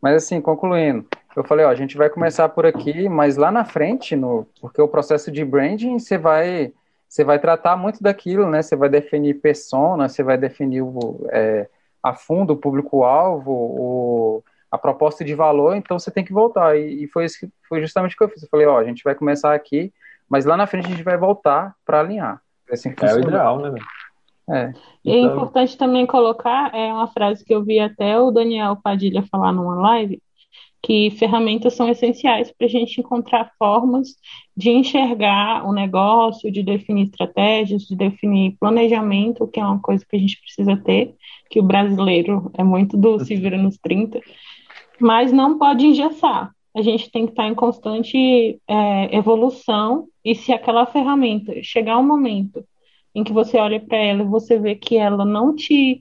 Mas 0.00 0.22
assim, 0.22 0.40
concluindo, 0.40 1.04
eu 1.34 1.42
falei, 1.42 1.66
ó, 1.66 1.68
a 1.68 1.74
gente 1.74 1.96
vai 1.96 2.08
começar 2.08 2.48
por 2.48 2.64
aqui, 2.64 3.08
mas 3.08 3.36
lá 3.36 3.50
na 3.50 3.64
frente, 3.64 4.14
no, 4.14 4.46
porque 4.60 4.80
o 4.80 4.86
processo 4.86 5.32
de 5.32 5.44
branding, 5.44 5.98
você 5.98 6.16
vai, 6.16 6.72
você 7.08 7.24
vai 7.24 7.40
tratar 7.40 7.76
muito 7.76 8.00
daquilo, 8.02 8.48
né? 8.48 8.62
Você 8.62 8.76
vai 8.76 8.88
definir 8.88 9.40
persona, 9.40 10.08
você 10.08 10.22
vai 10.22 10.38
definir 10.38 10.82
o, 10.82 11.26
é, 11.30 11.68
a 12.02 12.14
fundo 12.14 12.52
o 12.52 12.56
público-alvo, 12.56 13.50
o 13.50 14.44
a 14.70 14.78
proposta 14.78 15.24
de 15.24 15.34
valor, 15.34 15.76
então 15.76 15.98
você 15.98 16.10
tem 16.10 16.24
que 16.24 16.32
voltar. 16.32 16.76
E, 16.76 17.04
e 17.04 17.08
foi, 17.08 17.24
isso 17.24 17.48
foi 17.68 17.80
justamente 17.80 18.14
o 18.14 18.18
que 18.18 18.24
eu 18.24 18.28
fiz. 18.28 18.42
Eu 18.42 18.48
falei, 18.48 18.66
ó, 18.66 18.78
a 18.78 18.84
gente 18.84 19.02
vai 19.04 19.14
começar 19.14 19.54
aqui, 19.54 19.92
mas 20.28 20.44
lá 20.44 20.56
na 20.56 20.66
frente 20.66 20.86
a 20.86 20.90
gente 20.90 21.02
vai 21.02 21.16
voltar 21.16 21.74
para 21.84 22.00
alinhar. 22.00 22.40
É 22.68 22.74
assim 22.74 22.92
é 23.00 23.14
o 23.14 23.20
ideal, 23.20 23.60
né? 23.60 23.78
É. 24.48 24.72
E 25.04 25.10
é 25.10 25.18
então... 25.18 25.30
é 25.30 25.34
importante 25.34 25.76
também 25.76 26.06
colocar, 26.06 26.74
é 26.74 26.92
uma 26.92 27.08
frase 27.08 27.44
que 27.44 27.54
eu 27.54 27.64
vi 27.64 27.78
até 27.80 28.18
o 28.18 28.30
Daniel 28.30 28.76
Padilha 28.76 29.24
falar 29.30 29.52
numa 29.52 29.74
live, 29.74 30.20
que 30.82 31.10
ferramentas 31.10 31.74
são 31.74 31.88
essenciais 31.88 32.52
para 32.52 32.66
a 32.66 32.70
gente 32.70 33.00
encontrar 33.00 33.50
formas 33.58 34.14
de 34.56 34.70
enxergar 34.70 35.66
o 35.66 35.72
negócio, 35.72 36.50
de 36.50 36.62
definir 36.62 37.04
estratégias, 37.04 37.82
de 37.82 37.96
definir 37.96 38.56
planejamento, 38.60 39.48
que 39.48 39.58
é 39.58 39.64
uma 39.64 39.80
coisa 39.80 40.04
que 40.08 40.14
a 40.14 40.18
gente 40.18 40.40
precisa 40.40 40.76
ter, 40.76 41.14
que 41.50 41.58
o 41.58 41.64
brasileiro 41.64 42.52
é 42.54 42.62
muito 42.62 42.96
do 42.96 43.18
se 43.18 43.34
vira 43.34 43.58
nos 43.58 43.76
30, 43.78 44.20
mas 45.00 45.32
não 45.32 45.58
pode 45.58 45.86
engessar. 45.86 46.52
A 46.74 46.82
gente 46.82 47.10
tem 47.10 47.24
que 47.24 47.32
estar 47.32 47.48
em 47.48 47.54
constante 47.54 48.60
é, 48.68 49.16
evolução 49.16 50.08
e 50.24 50.34
se 50.34 50.52
aquela 50.52 50.84
ferramenta 50.84 51.54
chegar 51.62 51.98
um 51.98 52.06
momento 52.06 52.62
em 53.14 53.24
que 53.24 53.32
você 53.32 53.56
olha 53.56 53.80
para 53.80 53.96
ela 53.96 54.22
e 54.22 54.26
você 54.26 54.58
vê 54.58 54.74
que 54.74 54.96
ela 54.96 55.24
não 55.24 55.54
te, 55.54 56.00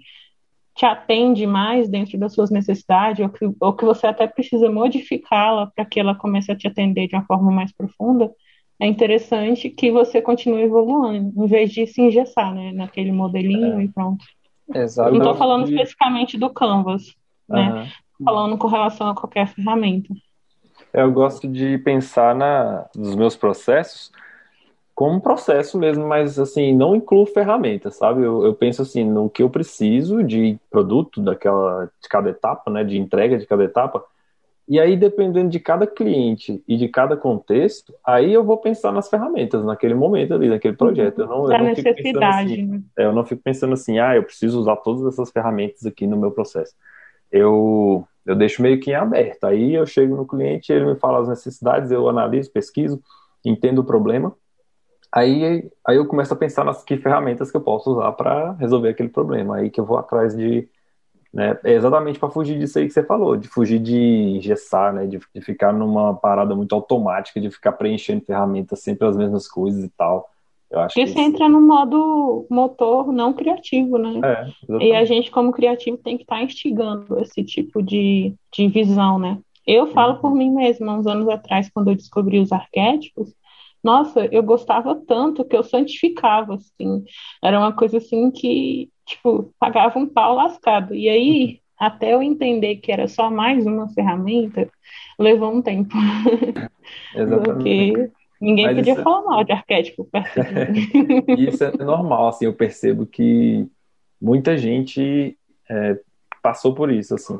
te 0.76 0.86
atende 0.86 1.48
mais 1.48 1.88
dentro 1.88 2.18
das 2.18 2.34
suas 2.34 2.52
necessidades, 2.52 3.24
ou 3.24 3.30
que, 3.30 3.50
ou 3.58 3.74
que 3.74 3.86
você 3.86 4.06
até 4.06 4.28
precisa 4.28 4.70
modificá-la 4.70 5.72
para 5.74 5.86
que 5.86 5.98
ela 5.98 6.14
comece 6.14 6.52
a 6.52 6.58
te 6.58 6.68
atender 6.68 7.08
de 7.08 7.16
uma 7.16 7.26
forma 7.26 7.50
mais 7.50 7.72
profunda, 7.72 8.30
é 8.78 8.86
interessante 8.86 9.70
que 9.70 9.90
você 9.90 10.22
continue 10.22 10.64
evoluindo, 10.64 11.32
em 11.42 11.48
vez 11.48 11.72
de 11.72 11.88
se 11.88 12.02
engessar 12.02 12.54
né, 12.54 12.74
naquele 12.74 13.14
modelinho 13.14 13.80
é. 13.80 13.84
e 13.86 13.88
pronto. 13.88 14.26
Exato. 14.74 15.12
Não 15.12 15.20
estou 15.20 15.36
falando 15.36 15.70
especificamente 15.70 16.38
do 16.38 16.50
Canvas, 16.50 17.16
né? 17.48 17.72
Uhum. 17.72 17.88
Falando 18.24 18.58
com 18.58 18.68
relação 18.68 19.10
a 19.10 19.16
qualquer 19.16 19.48
ferramenta. 19.48 20.14
Eu 20.94 21.12
gosto 21.12 21.48
de 21.48 21.78
pensar 21.80 22.34
na, 22.36 22.86
nos 22.96 23.16
meus 23.16 23.36
processos 23.36 24.12
como 24.96 25.16
um 25.16 25.20
processo 25.20 25.78
mesmo, 25.78 26.08
mas 26.08 26.40
assim, 26.40 26.74
não 26.74 26.96
incluo 26.96 27.26
ferramentas, 27.26 27.98
sabe? 27.98 28.22
Eu, 28.22 28.46
eu, 28.46 28.56
penso 28.56 28.82
assim, 28.82 29.04
no 29.04 29.30
que 29.30 29.44
eu 29.44 29.50
preciso 29.50 30.24
de 30.24 30.58
produto 30.72 31.22
daquela, 31.22 31.92
de 32.02 32.08
cada 32.08 32.30
etapa, 32.30 32.72
né? 32.72 32.82
De 32.82 32.98
entrega 32.98 33.38
de 33.38 33.46
cada 33.46 33.66
etapa. 33.66 34.02
E 34.68 34.80
aí, 34.80 34.96
dependendo 34.96 35.50
de 35.50 35.60
cada 35.60 35.86
cliente 35.86 36.64
e 36.66 36.78
de 36.78 36.88
cada 36.88 37.18
contexto, 37.18 37.94
aí 38.04 38.34
eu 38.34 38.44
vou 38.44 38.58
pensar 38.58 38.92
nas 38.94 39.10
ferramentas 39.10 39.64
naquele 39.66 39.94
momento 39.94 40.34
ali, 40.34 40.48
naquele 40.48 40.76
projeto. 40.76 41.20
Eu 41.20 41.28
não, 41.28 41.52
eu 41.52 41.60
não 41.60 41.76
fico 41.76 41.94
pensando 41.94 42.24
assim, 42.24 42.66
né? 42.66 42.82
é, 42.98 43.06
eu 43.06 43.14
não 43.14 43.26
fico 43.26 43.42
pensando 43.44 43.74
assim, 43.74 44.00
ah, 44.00 44.16
eu 44.16 44.24
preciso 44.24 44.60
usar 44.60 44.78
todas 44.78 45.14
essas 45.14 45.30
ferramentas 45.30 45.86
aqui 45.86 46.08
no 46.08 46.18
meu 46.18 46.32
processo. 46.32 46.74
Eu, 47.38 48.08
eu 48.26 48.36
deixo 48.36 48.62
meio 48.62 48.80
que 48.80 48.92
em 48.92 48.96
aberto. 48.96 49.44
Aí 49.46 49.74
eu 49.74 49.86
chego 49.86 50.16
no 50.16 50.26
cliente, 50.26 50.72
ele 50.72 50.86
me 50.86 50.96
fala 50.96 51.20
as 51.20 51.28
necessidades, 51.28 51.92
eu 51.92 52.08
analiso, 52.08 52.52
pesquiso, 52.52 53.02
entendo 53.44 53.80
o 53.80 53.84
problema. 53.84 54.34
Aí, 55.12 55.70
aí 55.86 55.98
eu 55.98 56.08
começo 56.08 56.34
a 56.34 56.38
pensar 56.38 56.64
nas 56.64 56.84
que 56.84 56.98
ferramentas 56.98 57.52
que 57.52 57.58
eu 57.58 57.62
posso 57.62 57.92
usar 57.92 58.12
para 58.14 58.54
resolver 58.54 58.90
aquele 58.90 59.10
problema. 59.10 59.58
Aí 59.58 59.70
que 59.70 59.80
eu 59.80 59.86
vou 59.86 59.98
atrás 59.98 60.36
de, 60.36 60.68
né? 61.34 61.60
É 61.66 61.74
exatamente 61.74 62.18
para 62.18 62.30
fugir 62.30 62.58
disso 62.58 62.80
aí 62.80 62.88
que 62.88 62.94
você 62.94 63.04
falou, 63.04 63.36
de 63.36 63.50
fugir 63.50 63.80
de 63.80 63.98
engessar, 64.38 64.94
né? 64.94 65.06
De, 65.06 65.20
de, 65.34 65.42
ficar 65.42 65.74
numa 65.74 66.16
parada 66.16 66.56
muito 66.56 66.74
automática, 66.74 67.42
de 67.42 67.52
ficar 67.52 67.74
preenchendo 67.74 68.24
ferramentas 68.26 68.80
sempre 68.80 69.06
as 69.08 69.18
mesmas 69.18 69.48
coisas 69.48 69.84
e 69.84 69.90
tal. 69.90 70.30
Eu 70.72 70.80
acho 70.80 70.94
Porque 70.94 71.06
que 71.06 71.14
você 71.14 71.20
isso... 71.20 71.30
entra 71.30 71.48
no 71.48 71.62
modo 71.62 72.48
motor 72.50 73.12
não 73.12 73.34
criativo, 73.34 73.98
né? 73.98 74.20
É, 74.24 74.84
e 74.84 74.94
a 74.94 75.06
gente, 75.06 75.32
como 75.32 75.52
criativo, 75.52 75.98
tem 75.98 76.18
que 76.18 76.24
estar 76.24 76.38
tá 76.38 76.44
instigando 76.44 77.20
esse 77.20 77.44
tipo 77.44 77.82
de, 77.82 78.34
de 78.54 78.68
visão, 78.68 79.20
né? 79.20 79.40
Eu 79.66 79.88
falo 79.88 80.16
uhum. 80.16 80.22
por 80.22 80.36
mim 80.36 80.52
mesma, 80.52 80.98
uns 80.98 81.08
anos 81.08 81.28
atrás, 81.30 81.70
quando 81.74 81.90
eu 81.90 81.96
descobri 81.96 82.40
os 82.40 82.52
arquétipos, 82.52 83.34
nossa, 83.84 84.26
eu 84.32 84.42
gostava 84.42 84.96
tanto 84.96 85.46
que 85.46 85.56
eu 85.56 85.64
santificava, 85.64 86.56
assim. 86.56 87.04
Era 87.44 87.60
uma 87.60 87.72
coisa 87.72 87.98
assim 87.98 88.32
que 88.32 88.90
tipo, 89.06 89.54
pagava 89.60 89.98
um 90.00 90.08
pau 90.08 90.36
lascado. 90.36 90.94
E 90.94 91.08
aí, 91.08 91.60
até 91.78 92.14
eu 92.14 92.22
entender 92.22 92.78
que 92.78 92.92
era 92.92 93.08
só 93.08 93.30
mais 93.30 93.66
uma 93.66 93.88
ferramenta, 93.90 94.70
levou 95.20 95.54
um 95.54 95.62
tempo. 95.62 95.96
Exatamente. 97.16 97.94
Porque 97.94 98.12
ninguém 98.46 98.66
Mas 98.66 98.76
podia 98.78 98.94
isso... 98.94 99.02
É 99.02 99.04
falar 99.04 99.22
mal 99.24 99.44
de 99.44 99.52
arquétipo 99.52 100.06
perto 100.12 100.42
de 100.44 101.50
Isso 101.50 101.64
é 101.64 101.72
normal, 101.84 102.30
assim, 102.30 102.46
eu 102.46 102.54
percebo 102.54 103.06
que 103.06 103.68
muita 104.22 104.58
gente 104.58 105.38
é, 105.70 106.00
passou 106.42 106.74
por 106.74 106.92
isso, 106.92 107.16
assim. 107.16 107.40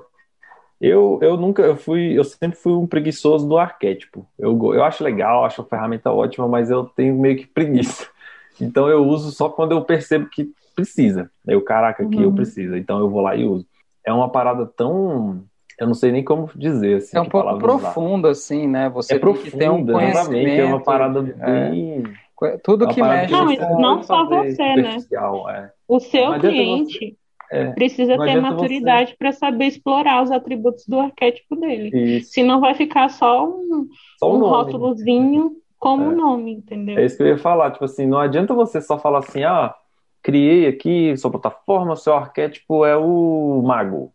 Eu, 0.80 1.20
eu 1.22 1.38
nunca, 1.38 1.62
eu 1.62 1.78
fui, 1.78 2.18
eu 2.18 2.24
sempre 2.24 2.58
fui 2.58 2.74
um 2.74 2.86
preguiçoso 2.86 3.48
do 3.48 3.58
arquétipo. 3.58 4.28
Eu, 4.38 4.74
eu 4.74 4.84
acho 4.84 5.04
legal, 5.04 5.46
acho 5.46 5.62
a 5.62 5.66
ferramenta 5.66 6.12
ótima, 6.12 6.48
mas 6.48 6.70
eu 6.70 6.84
tenho 6.86 7.16
meio 7.16 7.38
que 7.38 7.48
preguiça. 7.48 8.08
Então 8.58 8.88
eu 8.88 9.06
uso 9.06 9.34
só 9.34 9.50
quando 9.50 9.74
eu 9.74 9.84
percebo 9.84 10.30
que 10.30 10.50
precisa. 10.74 11.30
Eu, 11.46 11.62
caraca, 11.62 12.04
aqui 12.04 12.16
uhum. 12.16 12.24
eu 12.24 12.34
preciso, 12.34 12.78
então 12.78 13.00
eu 13.00 13.10
vou 13.10 13.20
lá 13.20 13.36
e 13.36 13.44
uso. 13.44 13.68
É 14.02 14.14
uma 14.14 14.30
parada 14.30 14.66
tão. 14.66 15.44
Eu 15.80 15.88
não 15.88 15.94
sei 15.94 16.12
nem 16.12 16.24
como 16.24 16.50
dizer. 16.56 16.98
Assim, 16.98 17.18
é 17.18 17.22
um 17.22 17.30
pouco 17.30 17.58
profundo, 17.58 18.28
assim, 18.28 18.68
né? 18.68 18.90
Você 18.90 19.16
é 19.16 19.20
profundo, 19.20 19.58
tem 19.58 19.70
um 19.70 19.86
conhecimento. 19.86 20.62
É 20.62 20.66
uma 20.66 20.82
parada 20.82 21.20
é. 21.20 21.70
bem. 21.70 22.04
É. 22.44 22.58
Tudo 22.64 22.88
que 22.88 23.02
mexe. 23.02 23.32
Não, 23.32 23.56
com 23.56 23.82
não 23.82 24.04
só 24.04 24.26
você, 24.26 24.76
né? 24.76 24.98
É. 25.52 25.70
O 25.88 26.00
seu 26.00 26.40
cliente. 26.40 27.18
É, 27.52 27.72
precisa 27.74 28.18
ter 28.18 28.42
maturidade 28.42 29.12
você... 29.12 29.18
para 29.18 29.32
saber 29.32 29.66
explorar 29.66 30.24
os 30.24 30.32
atributos 30.32 30.88
do 30.88 31.00
arquétipo 31.00 31.56
dele. 31.56 32.18
Isso. 32.18 32.32
Senão 32.32 32.60
vai 32.60 32.74
ficar 32.74 33.08
só 33.10 33.48
um, 33.48 33.88
só 34.18 34.34
um, 34.34 34.38
um 34.38 34.48
rótulozinho 34.48 35.52
como 35.78 36.12
é. 36.12 36.16
nome, 36.16 36.54
entendeu? 36.54 36.98
É 36.98 37.06
isso 37.06 37.16
que 37.16 37.22
eu 37.22 37.28
ia 37.28 37.38
falar. 37.38 37.70
Tipo 37.72 37.86
assim, 37.86 38.08
não 38.08 38.18
adianta 38.18 38.54
você 38.54 38.82
só 38.82 38.98
falar 38.98 39.20
assim, 39.20 39.44
ah, 39.44 39.76
criei 40.24 40.66
aqui 40.66 41.16
sua 41.18 41.30
plataforma, 41.30 41.96
seu 41.96 42.16
arquétipo 42.16 42.84
é 42.84 42.98
o 42.98 43.62
mago. 43.64 44.12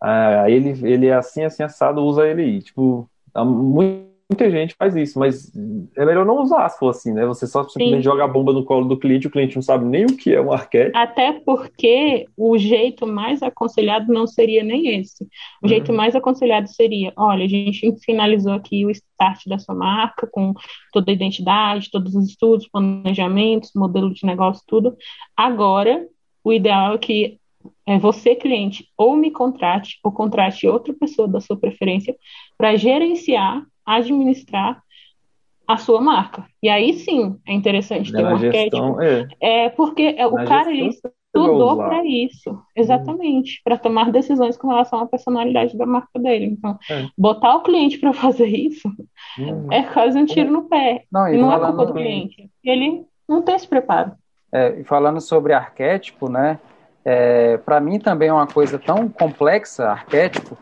Ah, 0.00 0.48
ele, 0.48 0.70
ele 0.86 1.06
é 1.06 1.14
assim, 1.14 1.44
assim, 1.44 1.62
assado, 1.62 2.04
usa 2.04 2.26
ele 2.26 2.42
aí. 2.42 2.62
Tipo, 2.62 3.08
muito 3.44 4.08
muita 4.30 4.50
gente 4.50 4.74
faz 4.74 4.94
isso, 4.94 5.18
mas 5.18 5.50
é 5.96 6.04
melhor 6.04 6.26
não 6.26 6.42
usar 6.42 6.68
se 6.68 6.78
for 6.78 6.90
assim, 6.90 7.12
né? 7.14 7.24
Você 7.24 7.46
só 7.46 7.64
simplesmente 7.64 8.02
Sim. 8.02 8.02
joga 8.02 8.24
a 8.24 8.28
bomba 8.28 8.52
no 8.52 8.64
colo 8.64 8.86
do 8.86 8.98
cliente, 8.98 9.26
o 9.26 9.30
cliente 9.30 9.56
não 9.56 9.62
sabe 9.62 9.86
nem 9.86 10.04
o 10.04 10.16
que 10.16 10.34
é 10.34 10.40
um 10.40 10.52
arquétipo. 10.52 10.98
Até 10.98 11.32
porque 11.32 12.26
o 12.36 12.58
jeito 12.58 13.06
mais 13.06 13.42
aconselhado 13.42 14.12
não 14.12 14.26
seria 14.26 14.62
nem 14.62 15.00
esse. 15.00 15.24
O 15.24 15.26
uhum. 15.62 15.68
jeito 15.68 15.92
mais 15.94 16.14
aconselhado 16.14 16.68
seria: 16.68 17.12
olha, 17.16 17.44
a 17.44 17.48
gente 17.48 17.90
finalizou 18.04 18.52
aqui 18.52 18.84
o 18.84 18.90
start 18.90 19.46
da 19.46 19.58
sua 19.58 19.74
marca, 19.74 20.28
com 20.30 20.52
toda 20.92 21.10
a 21.10 21.14
identidade, 21.14 21.90
todos 21.90 22.14
os 22.14 22.28
estudos, 22.28 22.68
planejamentos, 22.68 23.70
modelo 23.74 24.12
de 24.12 24.26
negócio, 24.26 24.62
tudo. 24.66 24.94
Agora, 25.34 26.06
o 26.44 26.52
ideal 26.52 26.94
é 26.94 26.98
que 26.98 27.38
é, 27.88 27.98
você, 27.98 28.34
cliente, 28.34 28.86
ou 28.98 29.16
me 29.16 29.30
contrate, 29.30 29.98
ou 30.04 30.12
contrate 30.12 30.68
outra 30.68 30.92
pessoa 30.92 31.26
da 31.26 31.40
sua 31.40 31.58
preferência 31.58 32.14
para 32.58 32.76
gerenciar 32.76 33.64
administrar 33.86 34.82
a 35.66 35.78
sua 35.78 35.98
marca. 35.98 36.44
E 36.62 36.68
aí 36.68 36.92
sim 36.92 37.38
é 37.46 37.54
interessante 37.54 38.12
ter 38.12 38.22
um 38.22 38.34
arquétipo. 38.34 39.00
É. 39.00 39.26
é 39.40 39.68
porque 39.70 40.14
é, 40.18 40.26
o 40.26 40.34
cara 40.44 40.70
ele 40.70 40.88
estudou 40.88 41.76
para 41.76 42.04
isso, 42.04 42.60
exatamente, 42.76 43.54
hum. 43.54 43.60
para 43.64 43.78
tomar 43.78 44.12
decisões 44.12 44.58
com 44.58 44.68
relação 44.68 45.00
à 45.00 45.06
personalidade 45.06 45.76
da 45.76 45.86
marca 45.86 46.18
dele. 46.18 46.44
Então, 46.44 46.78
é. 46.90 47.06
botar 47.16 47.56
o 47.56 47.62
cliente 47.62 47.96
para 47.96 48.12
fazer 48.12 48.48
isso 48.48 48.86
hum. 49.38 49.72
é 49.72 49.82
quase 49.82 50.18
um 50.18 50.26
tiro 50.26 50.50
no 50.50 50.68
pé. 50.68 51.04
Não, 51.10 51.26
e 51.26 51.38
não 51.38 51.50
é 51.50 51.58
culpa 51.58 51.86
do 51.86 51.94
cliente. 51.94 52.50
Ele 52.62 53.06
não 53.26 53.40
tem 53.40 53.54
esse 53.54 53.66
preparo. 53.66 54.12
É, 54.52 54.82
falando 54.84 55.22
sobre 55.22 55.54
arquétipo, 55.54 56.28
né? 56.28 56.58
É, 57.10 57.56
para 57.56 57.80
mim 57.80 57.98
também 57.98 58.28
é 58.28 58.32
uma 58.34 58.46
coisa 58.46 58.78
tão 58.78 59.08
complexa, 59.08 59.86
arquétipo, 59.88 60.58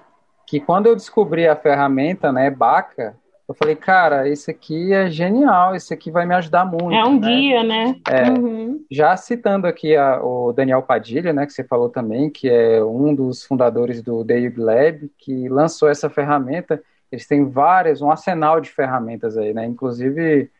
que 0.46 0.60
quando 0.60 0.86
eu 0.86 0.94
descobri 0.94 1.48
a 1.48 1.56
ferramenta, 1.56 2.30
né, 2.30 2.48
Baca, 2.50 3.16
Eu 3.48 3.54
falei, 3.54 3.74
cara, 3.74 4.28
esse 4.28 4.50
aqui 4.50 4.92
é 4.92 5.08
genial, 5.08 5.74
esse 5.74 5.92
aqui 5.92 6.08
vai 6.08 6.24
me 6.24 6.34
ajudar 6.36 6.64
muito. 6.64 6.92
É 6.92 7.04
um 7.04 7.18
né? 7.18 7.28
guia, 7.28 7.62
né? 7.64 7.96
É, 8.08 8.30
uhum. 8.30 8.84
Já 8.90 9.16
citando 9.16 9.66
aqui 9.66 9.96
a, 9.96 10.20
o 10.22 10.52
Daniel 10.52 10.82
Padilha, 10.82 11.32
né, 11.32 11.46
que 11.46 11.52
você 11.52 11.64
falou 11.64 11.88
também, 11.88 12.30
que 12.30 12.48
é 12.48 12.82
um 12.82 13.12
dos 13.12 13.44
fundadores 13.44 14.00
do 14.00 14.22
Dave 14.22 14.60
Lab, 14.60 15.10
que 15.18 15.48
lançou 15.48 15.88
essa 15.88 16.08
ferramenta. 16.08 16.80
Eles 17.10 17.26
têm 17.26 17.48
várias, 17.48 18.00
um 18.00 18.10
arsenal 18.10 18.60
de 18.60 18.70
ferramentas 18.70 19.36
aí, 19.36 19.52
né? 19.54 19.64
Inclusive, 19.64 20.50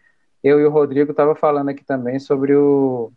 eu 0.42 0.60
e 0.60 0.64
o 0.64 0.70
Rodrigo 0.70 1.12
estava 1.12 1.34
falando 1.34 1.68
aqui 1.68 1.84
também 1.84 2.20
sobre 2.20 2.54
o, 2.54 3.12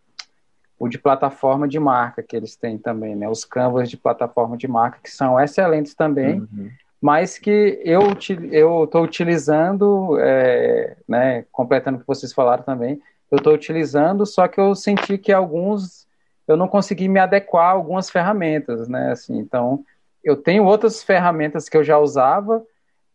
o 0.80 0.88
de 0.88 0.98
plataforma 0.98 1.68
de 1.68 1.80
marca 1.80 2.24
que 2.24 2.36
eles 2.36 2.56
têm 2.56 2.78
também, 2.78 3.16
né? 3.16 3.30
Os 3.30 3.44
canvas 3.44 3.90
de 3.90 3.98
plataforma 3.98 4.56
de 4.56 4.68
marca, 4.68 5.00
que 5.04 5.12
são 5.12 5.40
excelentes 5.40 5.94
também. 5.94 6.40
Uhum 6.40 6.70
mas 7.02 7.38
que 7.38 7.82
eu 7.84 8.02
eu 8.52 8.84
estou 8.84 9.04
utilizando, 9.04 10.18
é, 10.20 10.98
né, 11.08 11.46
completando 11.52 11.98
o 11.98 12.02
que 12.02 12.08
vocês 12.08 12.34
falaram 12.34 12.64
também, 12.64 13.02
eu 13.32 13.38
estou 13.38 13.54
utilizando, 13.54 14.26
só 14.26 14.48
que 14.48 14.60
eu 14.60 14.76
senti 14.76 15.18
que 15.18 15.32
alguns 15.32 16.08
eu 16.48 16.58
não 16.58 16.68
consegui 16.68 17.08
me 17.08 17.20
adequar 17.20 17.70
a 17.70 17.72
algumas 17.72 18.10
ferramentas, 18.10 18.90
né, 18.90 19.12
assim, 19.12 19.38
então 19.38 19.84
eu 20.24 20.36
tenho 20.36 20.66
outras 20.66 21.02
ferramentas 21.02 21.70
que 21.70 21.78
eu 21.78 21.84
já 21.84 21.98
usava 21.98 22.62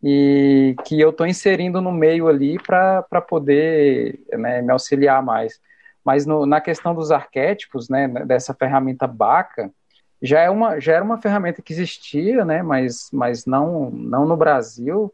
e 0.02 0.74
que 0.84 0.98
eu 1.00 1.10
estou 1.10 1.26
inserindo 1.26 1.80
no 1.80 1.92
meio 1.92 2.28
ali 2.28 2.58
para 2.58 3.02
poder 3.28 4.20
né, 4.32 4.62
me 4.62 4.70
auxiliar 4.70 5.22
mais. 5.22 5.60
Mas 6.04 6.26
no, 6.26 6.44
na 6.44 6.60
questão 6.60 6.94
dos 6.94 7.10
arquétipos, 7.10 7.88
né, 7.88 8.06
dessa 8.26 8.52
ferramenta 8.52 9.06
Baca, 9.06 9.70
já, 10.20 10.40
é 10.40 10.50
uma, 10.50 10.78
já 10.80 10.94
era 10.94 11.04
uma 11.04 11.18
ferramenta 11.18 11.62
que 11.62 11.72
existia, 11.72 12.44
né, 12.44 12.62
mas, 12.62 13.08
mas 13.12 13.46
não, 13.46 13.90
não 13.90 14.26
no 14.26 14.36
Brasil, 14.36 15.12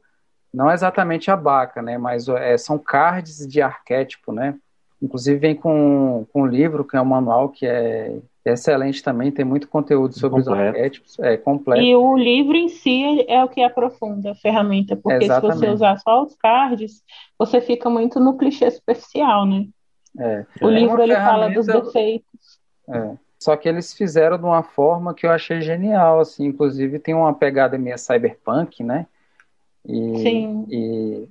não 0.53 0.71
exatamente 0.71 1.31
a 1.31 1.37
Baca, 1.37 1.81
né, 1.81 1.97
mas 1.97 2.29
é, 2.29 2.59
são 2.59 2.79
cards 2.79 3.47
de 3.47 3.63
arquétipo, 3.63 4.33
né, 4.33 4.57
inclusive 5.01 5.39
vem 5.39 5.55
com, 5.55 6.27
com 6.33 6.43
um 6.43 6.47
livro, 6.47 6.85
que 6.85 6.97
é 6.97 7.01
um 7.01 7.05
manual 7.05 7.49
que 7.49 7.67
é, 7.67 8.19
excelente 8.45 9.03
também, 9.03 9.31
tem 9.31 9.45
muito 9.45 9.69
conteúdo 9.69 10.19
sobre 10.19 10.43
completo. 10.43 10.63
os 10.63 10.69
arquétipos, 10.69 11.19
é 11.21 11.37
completo. 11.37 11.83
E 11.83 11.95
o 11.95 12.17
livro 12.17 12.57
em 12.57 12.69
si 12.69 13.25
é 13.29 13.43
o 13.45 13.49
que 13.49 13.63
aprofunda 13.63 14.33
a 14.33 14.35
ferramenta, 14.35 14.97
porque 14.97 15.25
Exatamente. 15.25 15.59
se 15.59 15.67
você 15.67 15.71
usar 15.71 15.99
só 15.99 16.23
os 16.23 16.35
cards, 16.35 17.03
você 17.39 17.61
fica 17.61 17.89
muito 17.89 18.19
no 18.19 18.37
clichê 18.37 18.71
superficial, 18.71 19.47
né? 19.47 19.67
É. 20.19 20.45
O 20.61 20.69
é 20.69 20.73
livro 20.73 21.03
ele 21.03 21.15
fala 21.15 21.49
dos 21.49 21.67
defeitos. 21.67 22.59
É. 22.89 23.17
Só 23.39 23.57
que 23.57 23.69
eles 23.69 23.95
fizeram 23.95 24.37
de 24.37 24.45
uma 24.45 24.63
forma 24.63 25.15
que 25.15 25.27
eu 25.27 25.31
achei 25.31 25.63
genial, 25.63 26.21
assim, 26.21 26.47
inclusive 26.47 26.99
tem 26.99 27.15
uma 27.15 27.33
pegada 27.33 27.79
meio 27.79 27.97
cyberpunk, 27.97 28.83
né? 28.83 29.07
E, 29.87 30.19
Sim. 30.19 30.67
E, 30.69 31.29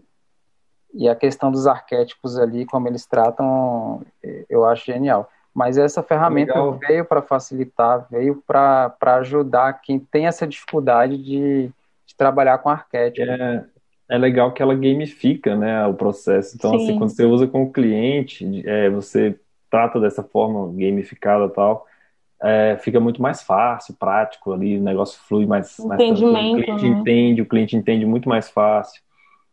e 0.93 1.09
a 1.09 1.15
questão 1.15 1.51
dos 1.51 1.67
arquétipos 1.67 2.37
ali, 2.37 2.65
como 2.65 2.87
eles 2.87 3.05
tratam, 3.05 4.03
eu 4.49 4.65
acho 4.65 4.85
genial. 4.85 5.29
Mas 5.53 5.77
essa 5.77 6.01
ferramenta 6.01 6.53
Legal. 6.53 6.79
veio 6.79 7.05
para 7.05 7.21
facilitar, 7.21 8.07
veio 8.09 8.43
para 8.47 8.95
ajudar 9.17 9.73
quem 9.81 9.99
tem 9.99 10.25
essa 10.25 10.47
dificuldade 10.47 11.17
de, 11.17 11.69
de 12.07 12.15
trabalhar 12.15 12.57
com 12.59 12.69
arquétipo. 12.69 13.29
É, 13.29 13.65
é 14.09 14.17
legal 14.17 14.51
que 14.51 14.61
ela 14.61 14.73
gamifica 14.73 15.55
né, 15.55 15.85
o 15.85 15.93
processo. 15.93 16.55
Então, 16.55 16.71
assim, 16.71 16.79
Sim. 16.79 16.89
assim, 16.91 16.99
quando 16.99 17.09
você 17.11 17.25
usa 17.25 17.47
com 17.47 17.63
o 17.63 17.71
cliente, 17.71 18.63
é, 18.67 18.89
você 18.89 19.39
trata 19.69 19.99
dessa 19.99 20.23
forma 20.23 20.65
gamificada 20.75 21.45
e 21.45 21.49
tal, 21.49 21.85
é, 22.41 22.77
fica 22.81 22.99
muito 22.99 23.21
mais 23.21 23.43
fácil, 23.43 23.93
prático 23.99 24.51
ali, 24.51 24.77
o 24.77 24.83
negócio 24.83 25.21
flui 25.27 25.45
mais, 25.45 25.77
mais 25.79 26.01
Entendimento, 26.01 26.59
o 26.59 26.63
cliente 26.63 26.89
né? 26.89 26.97
entende, 26.97 27.41
o 27.41 27.45
cliente 27.45 27.75
entende 27.75 28.05
muito 28.05 28.27
mais 28.27 28.49
fácil. 28.49 29.01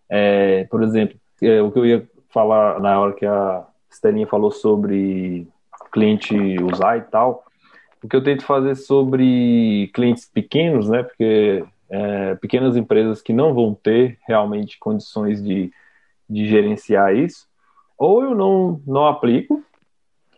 É, 0.08 0.64
por 0.64 0.82
exemplo, 0.82 1.16
é, 1.42 1.60
o 1.60 1.70
que 1.70 1.78
eu 1.78 1.84
ia 1.84 2.08
falar 2.30 2.80
na 2.80 2.98
hora 2.98 3.12
que 3.12 3.26
a 3.26 3.64
Estelinha 3.90 4.26
falou 4.26 4.50
sobre 4.50 5.46
cliente 5.92 6.34
usar 6.62 6.98
e 6.98 7.02
tal, 7.02 7.44
o 8.02 8.08
que 8.08 8.14
eu 8.14 8.22
tento 8.22 8.44
fazer 8.44 8.74
sobre 8.74 9.90
clientes 9.92 10.30
pequenos, 10.32 10.88
né, 10.88 11.02
porque 11.02 11.64
é, 11.88 12.34
pequenas 12.36 12.76
empresas 12.76 13.22
que 13.22 13.32
não 13.32 13.54
vão 13.54 13.74
ter 13.74 14.18
realmente 14.26 14.78
condições 14.78 15.42
de, 15.42 15.72
de 16.28 16.46
gerenciar 16.46 17.14
isso, 17.14 17.46
ou 17.98 18.22
eu 18.22 18.34
não, 18.34 18.80
não 18.86 19.06
aplico, 19.06 19.62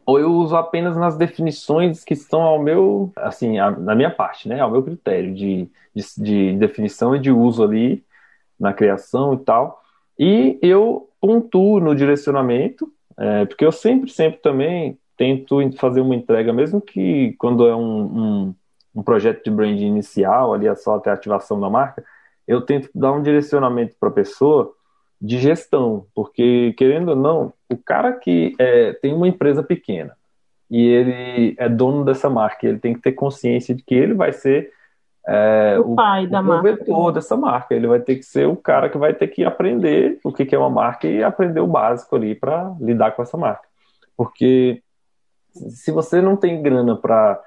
ou 0.06 0.18
eu 0.18 0.32
uso 0.32 0.56
apenas 0.56 0.96
nas 0.96 1.16
definições 1.16 2.02
que 2.02 2.14
estão 2.14 2.40
ao 2.40 2.58
meu, 2.62 3.12
assim, 3.16 3.58
a, 3.58 3.70
na 3.70 3.94
minha 3.94 4.10
parte, 4.10 4.48
né, 4.48 4.58
ao 4.58 4.70
meu 4.70 4.82
critério 4.82 5.34
de, 5.34 5.68
de, 5.94 6.02
de, 6.16 6.56
definição 6.56 7.14
e 7.14 7.18
de 7.18 7.30
uso 7.30 7.62
ali 7.62 8.02
na 8.58 8.72
criação 8.72 9.34
e 9.34 9.38
tal. 9.38 9.82
E 10.18 10.58
eu 10.62 11.10
pontuo 11.20 11.78
no 11.78 11.94
direcionamento, 11.94 12.90
é, 13.18 13.44
porque 13.44 13.64
eu 13.64 13.72
sempre, 13.72 14.10
sempre 14.10 14.40
também 14.40 14.98
tento 15.14 15.58
fazer 15.76 16.00
uma 16.00 16.14
entrega, 16.14 16.52
mesmo 16.52 16.80
que 16.80 17.34
quando 17.38 17.66
é 17.66 17.76
um, 17.76 18.00
um, 18.00 18.54
um 18.98 19.02
projeto 19.02 19.44
de 19.44 19.50
brand 19.50 19.80
inicial, 19.80 20.52
ali 20.52 20.66
é 20.66 20.74
só 20.74 20.96
até 20.96 21.10
a 21.10 21.14
ativação 21.14 21.60
da 21.60 21.70
marca, 21.70 22.04
eu 22.46 22.60
tento 22.60 22.90
dar 22.94 23.12
um 23.12 23.22
direcionamento 23.22 23.94
para 23.98 24.08
a 24.08 24.12
pessoa 24.12 24.72
de 25.20 25.38
gestão, 25.38 26.06
porque 26.14 26.74
querendo 26.76 27.10
ou 27.10 27.16
não, 27.16 27.52
o 27.70 27.76
cara 27.76 28.12
que 28.12 28.54
é, 28.58 28.92
tem 28.94 29.14
uma 29.14 29.28
empresa 29.28 29.62
pequena 29.62 30.16
e 30.70 30.84
ele 30.86 31.54
é 31.58 31.68
dono 31.68 32.04
dessa 32.04 32.28
marca, 32.28 32.66
ele 32.66 32.78
tem 32.78 32.94
que 32.94 33.00
ter 33.00 33.12
consciência 33.12 33.74
de 33.74 33.82
que 33.82 33.94
ele 33.94 34.14
vai 34.14 34.32
ser 34.32 34.72
é, 35.26 35.78
o, 35.78 35.92
o, 35.92 35.96
pai 35.96 36.26
da 36.26 36.40
o 36.40 36.44
marca. 36.44 37.12
dessa 37.12 37.36
marca. 37.36 37.74
Ele 37.74 37.86
vai 37.86 38.00
ter 38.00 38.16
que 38.16 38.22
ser 38.22 38.46
o 38.46 38.56
cara 38.56 38.88
que 38.88 38.96
vai 38.96 39.12
ter 39.12 39.28
que 39.28 39.44
aprender 39.44 40.18
o 40.24 40.32
que 40.32 40.54
é 40.54 40.58
uma 40.58 40.70
marca 40.70 41.06
e 41.06 41.22
aprender 41.22 41.60
o 41.60 41.66
básico 41.66 42.16
ali 42.16 42.34
para 42.34 42.74
lidar 42.80 43.12
com 43.12 43.22
essa 43.22 43.36
marca. 43.36 43.68
Porque 44.16 44.82
se 45.52 45.90
você 45.90 46.22
não 46.22 46.36
tem 46.36 46.62
grana 46.62 46.96
para 46.96 47.42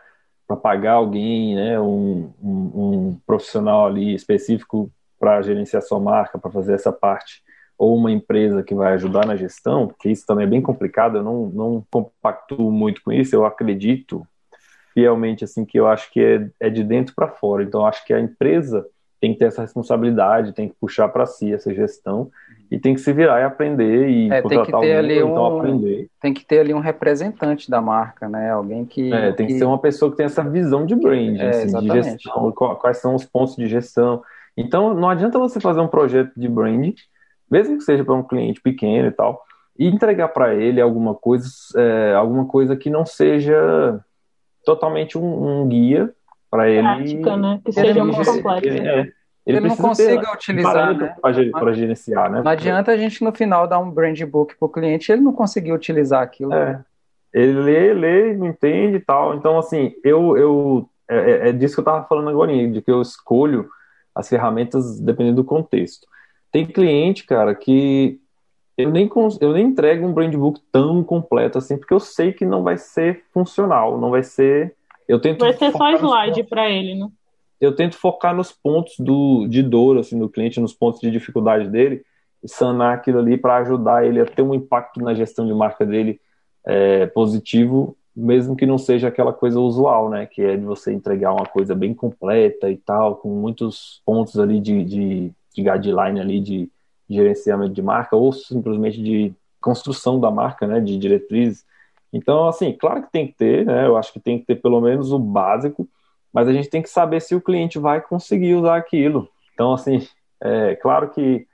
pagar 0.47 0.93
alguém, 0.93 1.55
né, 1.55 1.79
um, 1.79 2.31
um, 2.41 2.71
um 2.75 3.19
profissional 3.25 3.85
ali 3.85 4.13
específico 4.13 4.91
para 5.19 5.41
gerenciar 5.41 5.81
sua 5.81 5.99
marca, 5.99 6.37
para 6.37 6.51
fazer 6.51 6.73
essa 6.73 6.91
parte 6.91 7.41
ou 7.81 7.95
uma 7.95 8.11
empresa 8.11 8.61
que 8.61 8.75
vai 8.75 8.93
ajudar 8.93 9.25
na 9.25 9.35
gestão, 9.35 9.87
porque 9.87 10.07
isso 10.07 10.23
também 10.23 10.45
é 10.45 10.49
bem 10.49 10.61
complicado, 10.61 11.17
eu 11.17 11.23
não, 11.23 11.47
não 11.47 11.87
compactuo 11.89 12.71
muito 12.71 13.01
com 13.01 13.11
isso, 13.11 13.35
eu 13.35 13.43
acredito 13.43 14.23
fielmente 14.93 15.43
assim 15.43 15.65
que 15.65 15.79
eu 15.79 15.87
acho 15.87 16.11
que 16.11 16.19
é, 16.19 16.47
é 16.59 16.69
de 16.69 16.83
dentro 16.83 17.15
para 17.15 17.27
fora, 17.27 17.63
então 17.63 17.83
acho 17.83 18.05
que 18.05 18.13
a 18.13 18.19
empresa 18.19 18.85
tem 19.21 19.33
que 19.33 19.39
ter 19.39 19.45
essa 19.45 19.61
responsabilidade, 19.61 20.51
tem 20.51 20.67
que 20.67 20.75
puxar 20.81 21.07
para 21.07 21.25
si 21.25 21.53
essa 21.53 21.73
gestão 21.73 22.29
e 22.69 22.77
tem 22.79 22.93
que 22.93 22.99
se 22.99 23.13
virar 23.13 23.39
e 23.39 23.43
aprender 23.43 24.09
e 24.09 24.31
é, 24.31 24.41
contratar 24.41 24.75
alguém 24.75 24.93
ali 24.93 25.17
então 25.19 25.35
um, 25.35 25.59
aprender. 25.59 26.09
Tem 26.19 26.33
que 26.33 26.43
ter 26.43 26.59
ali 26.59 26.73
um 26.73 26.79
representante 26.79 27.69
da 27.69 27.79
marca, 27.79 28.27
né? 28.27 28.51
Alguém 28.51 28.83
que 28.83 29.13
é, 29.13 29.31
tem 29.31 29.45
que, 29.45 29.53
que 29.53 29.59
ser 29.59 29.65
uma 29.65 29.77
pessoa 29.77 30.11
que 30.11 30.17
tem 30.17 30.25
essa 30.25 30.43
visão 30.43 30.85
de 30.85 30.95
brand, 30.95 31.39
é, 31.39 31.49
assim, 31.49 31.79
de 31.79 31.87
gestão, 31.87 32.51
quais 32.51 32.97
são 32.97 33.15
os 33.15 33.23
pontos 33.23 33.55
de 33.55 33.67
gestão. 33.67 34.21
Então 34.57 34.93
não 34.93 35.07
adianta 35.09 35.39
você 35.39 35.59
fazer 35.61 35.79
um 35.79 35.87
projeto 35.87 36.31
de 36.35 36.49
brand 36.49 36.93
mesmo 37.51 37.77
que 37.77 37.83
seja 37.83 38.05
para 38.05 38.13
um 38.13 38.23
cliente 38.23 38.61
pequeno 38.61 39.09
e 39.09 39.11
tal, 39.11 39.43
e 39.77 39.85
entregar 39.85 40.29
para 40.29 40.55
ele 40.55 40.79
alguma 40.79 41.13
coisa, 41.13 41.49
é, 41.75 42.13
alguma 42.15 42.45
coisa 42.45 42.77
que 42.77 42.89
não 42.89 43.05
seja 43.05 43.99
totalmente 44.63 45.17
um, 45.17 45.61
um 45.61 45.67
guia 45.67 46.13
para 46.51 46.69
ele. 46.69 46.81
Prática, 46.83 47.37
né? 47.37 47.61
Que 47.65 47.71
seja 47.71 48.03
muito 48.03 48.23
complexo. 48.23 48.67
Ele, 48.67 48.87
é, 48.87 48.99
ele, 48.99 49.57
ele 49.57 49.59
não 49.61 49.75
consiga 49.77 50.21
ter, 50.21 50.33
utilizar 50.33 50.95
né? 50.95 51.15
para 51.51 51.73
gerenciar, 51.73 52.29
né? 52.29 52.41
Não 52.43 52.51
adianta 52.51 52.91
a 52.91 52.97
gente 52.97 53.23
no 53.23 53.31
final 53.31 53.67
dar 53.67 53.79
um 53.79 53.89
brand 53.89 54.21
book 54.25 54.55
para 54.55 54.65
o 54.65 54.69
cliente, 54.69 55.11
ele 55.11 55.21
não 55.21 55.33
conseguir 55.33 55.71
utilizar 55.71 56.21
aquilo. 56.21 56.53
É. 56.53 56.79
Ele 57.33 57.53
lê, 57.53 57.93
lê, 57.93 58.33
não 58.35 58.47
entende 58.47 58.97
e 58.97 58.99
tal. 58.99 59.33
Então, 59.35 59.57
assim, 59.57 59.93
eu, 60.03 60.37
eu 60.37 60.89
é, 61.09 61.17
é, 61.17 61.49
é 61.49 61.51
disso 61.51 61.75
que 61.75 61.79
eu 61.79 61.83
estava 61.83 62.05
falando 62.05 62.29
agora, 62.29 62.51
de 62.51 62.81
que 62.81 62.91
eu 62.91 63.01
escolho 63.01 63.69
as 64.13 64.27
ferramentas 64.29 64.99
dependendo 64.99 65.37
do 65.37 65.43
contexto. 65.43 66.05
Tem 66.51 66.65
cliente, 66.65 67.25
cara, 67.25 67.55
que 67.55 68.19
eu 68.77 68.89
nem, 68.89 69.09
eu 69.39 69.53
nem 69.53 69.67
entrego 69.67 70.05
um 70.05 70.13
brand 70.13 70.33
book 70.35 70.61
tão 70.71 71.03
completo 71.03 71.57
assim, 71.57 71.77
porque 71.77 71.93
eu 71.93 71.99
sei 71.99 72.33
que 72.33 72.45
não 72.45 72.63
vai 72.63 72.77
ser 72.77 73.23
funcional, 73.33 73.99
não 73.99 74.11
vai 74.11 74.23
ser. 74.23 74.75
Eu 75.11 75.19
tento 75.19 75.39
vai 75.39 75.53
ser 75.53 75.71
só 75.71 75.91
slide 75.91 76.43
para 76.43 76.69
ele, 76.69 76.95
né? 76.95 77.07
Eu 77.59 77.75
tento 77.75 77.95
focar 77.95 78.35
nos 78.35 78.51
pontos 78.51 78.95
do, 78.97 79.47
de 79.47 79.61
dor 79.61 79.99
assim, 79.99 80.17
do 80.17 80.29
cliente, 80.29 80.59
nos 80.59 80.73
pontos 80.73 80.99
de 80.99 81.11
dificuldade 81.11 81.67
dele, 81.67 82.03
e 82.43 82.47
sanar 82.47 82.95
aquilo 82.95 83.19
ali 83.19 83.37
para 83.37 83.57
ajudar 83.57 84.05
ele 84.05 84.19
a 84.19 84.25
ter 84.25 84.41
um 84.41 84.53
impacto 84.53 84.99
na 84.99 85.13
gestão 85.13 85.45
de 85.45 85.53
marca 85.53 85.85
dele 85.85 86.19
é, 86.65 87.05
positivo, 87.07 87.95
mesmo 88.15 88.55
que 88.55 88.65
não 88.65 88.77
seja 88.77 89.07
aquela 89.07 89.31
coisa 89.31 89.59
usual, 89.59 90.09
né? 90.09 90.25
Que 90.25 90.41
é 90.41 90.57
de 90.57 90.65
você 90.65 90.91
entregar 90.91 91.33
uma 91.33 91.45
coisa 91.45 91.75
bem 91.75 91.93
completa 91.93 92.69
e 92.69 92.77
tal, 92.77 93.15
com 93.15 93.29
muitos 93.29 94.01
pontos 94.05 94.39
ali 94.39 94.59
de, 94.59 94.83
de 94.83 95.31
de 95.53 95.63
guideline 95.63 96.19
ali 96.19 96.39
de 96.39 96.69
gerenciamento 97.09 97.73
de 97.73 97.81
marca 97.81 98.15
ou 98.15 98.31
simplesmente 98.31 99.01
de 99.01 99.33
construção 99.59 100.19
da 100.19 100.31
marca, 100.31 100.65
né, 100.65 100.79
de 100.79 100.97
diretrizes. 100.97 101.65
Então, 102.13 102.47
assim, 102.47 102.73
claro 102.73 103.03
que 103.03 103.11
tem 103.11 103.27
que 103.27 103.33
ter, 103.33 103.65
né, 103.65 103.87
eu 103.87 103.95
acho 103.95 104.11
que 104.11 104.19
tem 104.19 104.39
que 104.39 104.45
ter 104.45 104.55
pelo 104.55 104.81
menos 104.81 105.11
o 105.11 105.19
básico, 105.19 105.87
mas 106.33 106.47
a 106.47 106.53
gente 106.53 106.69
tem 106.69 106.81
que 106.81 106.89
saber 106.89 107.21
se 107.21 107.35
o 107.35 107.41
cliente 107.41 107.79
vai 107.79 108.01
conseguir 108.01 108.55
usar 108.55 108.75
aquilo. 108.75 109.29
Então, 109.53 109.73
assim, 109.73 110.07
é 110.41 110.75
claro 110.75 111.09
que 111.09 111.47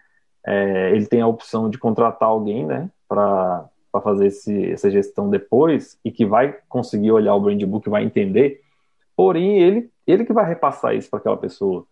é, 0.45 0.91
ele 0.91 1.05
tem 1.05 1.21
a 1.21 1.27
opção 1.27 1.69
de 1.69 1.77
contratar 1.77 2.29
alguém, 2.29 2.65
né, 2.65 2.89
para 3.07 3.69
fazer 4.03 4.27
esse, 4.27 4.71
essa 4.71 4.89
gestão 4.89 5.29
depois 5.29 5.99
e 6.05 6.11
que 6.11 6.25
vai 6.25 6.57
conseguir 6.69 7.11
olhar 7.11 7.35
o 7.35 7.39
brand 7.39 7.61
book, 7.63 7.89
vai 7.89 8.03
entender. 8.03 8.61
Porém, 9.15 9.59
ele, 9.59 9.89
ele 10.05 10.25
que 10.25 10.33
vai 10.33 10.45
repassar 10.45 10.95
isso 10.95 11.09
para 11.09 11.19
aquela 11.19 11.37
pessoa, 11.37 11.85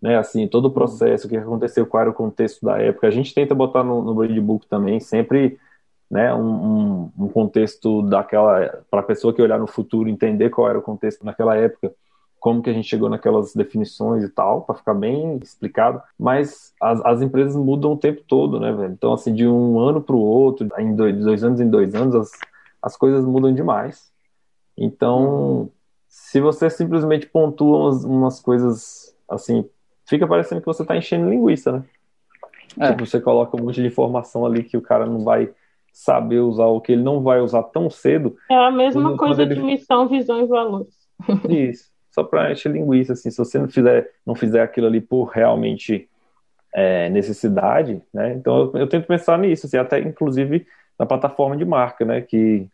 né? 0.00 0.18
Assim, 0.18 0.48
todo 0.48 0.66
o 0.66 0.70
processo, 0.72 1.26
o 1.26 1.30
que 1.30 1.36
aconteceu, 1.36 1.86
qual 1.86 2.00
era 2.00 2.10
o 2.10 2.14
contexto 2.14 2.66
da 2.66 2.78
época. 2.78 3.06
A 3.06 3.10
gente 3.10 3.32
tenta 3.32 3.54
botar 3.54 3.84
no, 3.84 4.02
no 4.02 4.14
brand 4.14 4.36
book 4.40 4.66
também, 4.66 4.98
sempre 4.98 5.58
né, 6.12 6.34
um, 6.34 7.10
um, 7.18 7.28
contexto 7.28 8.02
daquela 8.02 8.84
para 8.90 9.00
a 9.00 9.02
pessoa 9.02 9.32
que 9.32 9.40
olhar 9.40 9.58
no 9.58 9.66
futuro 9.66 10.10
entender 10.10 10.50
qual 10.50 10.68
era 10.68 10.78
o 10.78 10.82
contexto 10.82 11.24
naquela 11.24 11.56
época 11.56 11.90
como 12.38 12.60
que 12.60 12.68
a 12.68 12.72
gente 12.72 12.88
chegou 12.88 13.08
naquelas 13.08 13.54
definições 13.54 14.24
e 14.24 14.28
tal, 14.28 14.62
para 14.62 14.74
ficar 14.74 14.94
bem 14.94 15.38
explicado. 15.40 16.02
Mas 16.18 16.74
as, 16.82 17.00
as, 17.04 17.22
empresas 17.22 17.54
mudam 17.54 17.92
o 17.92 17.96
tempo 17.96 18.20
todo, 18.26 18.58
né, 18.58 18.72
velho? 18.72 18.92
Então, 18.92 19.12
assim, 19.12 19.32
de 19.32 19.46
um 19.46 19.78
ano 19.78 20.02
para 20.02 20.16
o 20.16 20.18
outro, 20.18 20.68
em 20.76 20.92
dois, 20.92 21.16
de 21.16 21.22
dois 21.22 21.44
anos 21.44 21.60
em 21.60 21.70
dois 21.70 21.94
anos, 21.94 22.16
as, 22.16 22.30
as 22.82 22.96
coisas 22.96 23.24
mudam 23.24 23.54
demais. 23.54 24.10
Então, 24.76 25.70
se 26.08 26.40
você 26.40 26.68
simplesmente 26.68 27.28
pontua 27.28 27.78
umas, 27.78 28.04
umas 28.04 28.40
coisas 28.40 29.16
assim, 29.28 29.64
fica 30.04 30.26
parecendo 30.26 30.60
que 30.60 30.66
você 30.66 30.82
está 30.82 30.96
enchendo 30.96 31.30
linguiça, 31.30 31.70
né? 31.70 31.84
É. 32.80 32.90
Tipo, 32.90 33.06
você 33.06 33.20
coloca 33.20 33.56
um 33.56 33.66
monte 33.66 33.80
de 33.80 33.86
informação 33.86 34.44
ali 34.44 34.64
que 34.64 34.76
o 34.76 34.82
cara 34.82 35.06
não 35.06 35.22
vai 35.22 35.48
saber 35.92 36.40
usar, 36.40 36.66
ou 36.66 36.80
que 36.80 36.92
ele 36.92 37.02
não 37.02 37.22
vai 37.22 37.40
usar 37.40 37.62
tão 37.64 37.90
cedo. 37.90 38.36
É 38.50 38.54
a 38.54 38.70
mesma 38.70 39.02
quando, 39.02 39.16
coisa 39.16 39.42
quando 39.42 39.52
ele... 39.52 39.60
de 39.60 39.66
missão, 39.66 40.08
visão 40.08 40.40
e 40.40 40.46
valores. 40.46 40.94
Isso 41.48 41.92
só 42.12 42.22
para 42.22 42.52
encher 42.52 42.70
linguiça, 42.70 43.14
assim, 43.14 43.30
se 43.30 43.38
você 43.38 43.58
não 43.58 43.68
fizer, 43.68 44.10
não 44.24 44.34
fizer 44.34 44.62
aquilo 44.62 44.86
ali 44.86 45.00
por 45.00 45.24
realmente 45.24 46.08
é, 46.72 47.08
necessidade, 47.08 48.02
né, 48.12 48.34
então 48.34 48.70
eu, 48.74 48.80
eu, 48.80 48.86
tento 48.86 49.06
pensar 49.06 49.38
nisso, 49.38 49.66
assim, 49.66 49.78
até 49.78 49.98
inclusive 49.98 50.66
na 50.98 51.06
plataforma 51.06 51.56
de 51.56 51.64
marca, 51.64 52.04
né, 52.04 52.20
que 52.20 52.68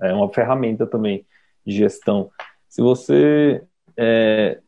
é 0.00 0.12
uma 0.12 0.32
ferramenta 0.32 0.86
também 0.86 1.26
de 1.66 1.76
gestão. 1.76 2.30
Se 2.68 2.80
você 2.80 3.62
é, 3.96 4.58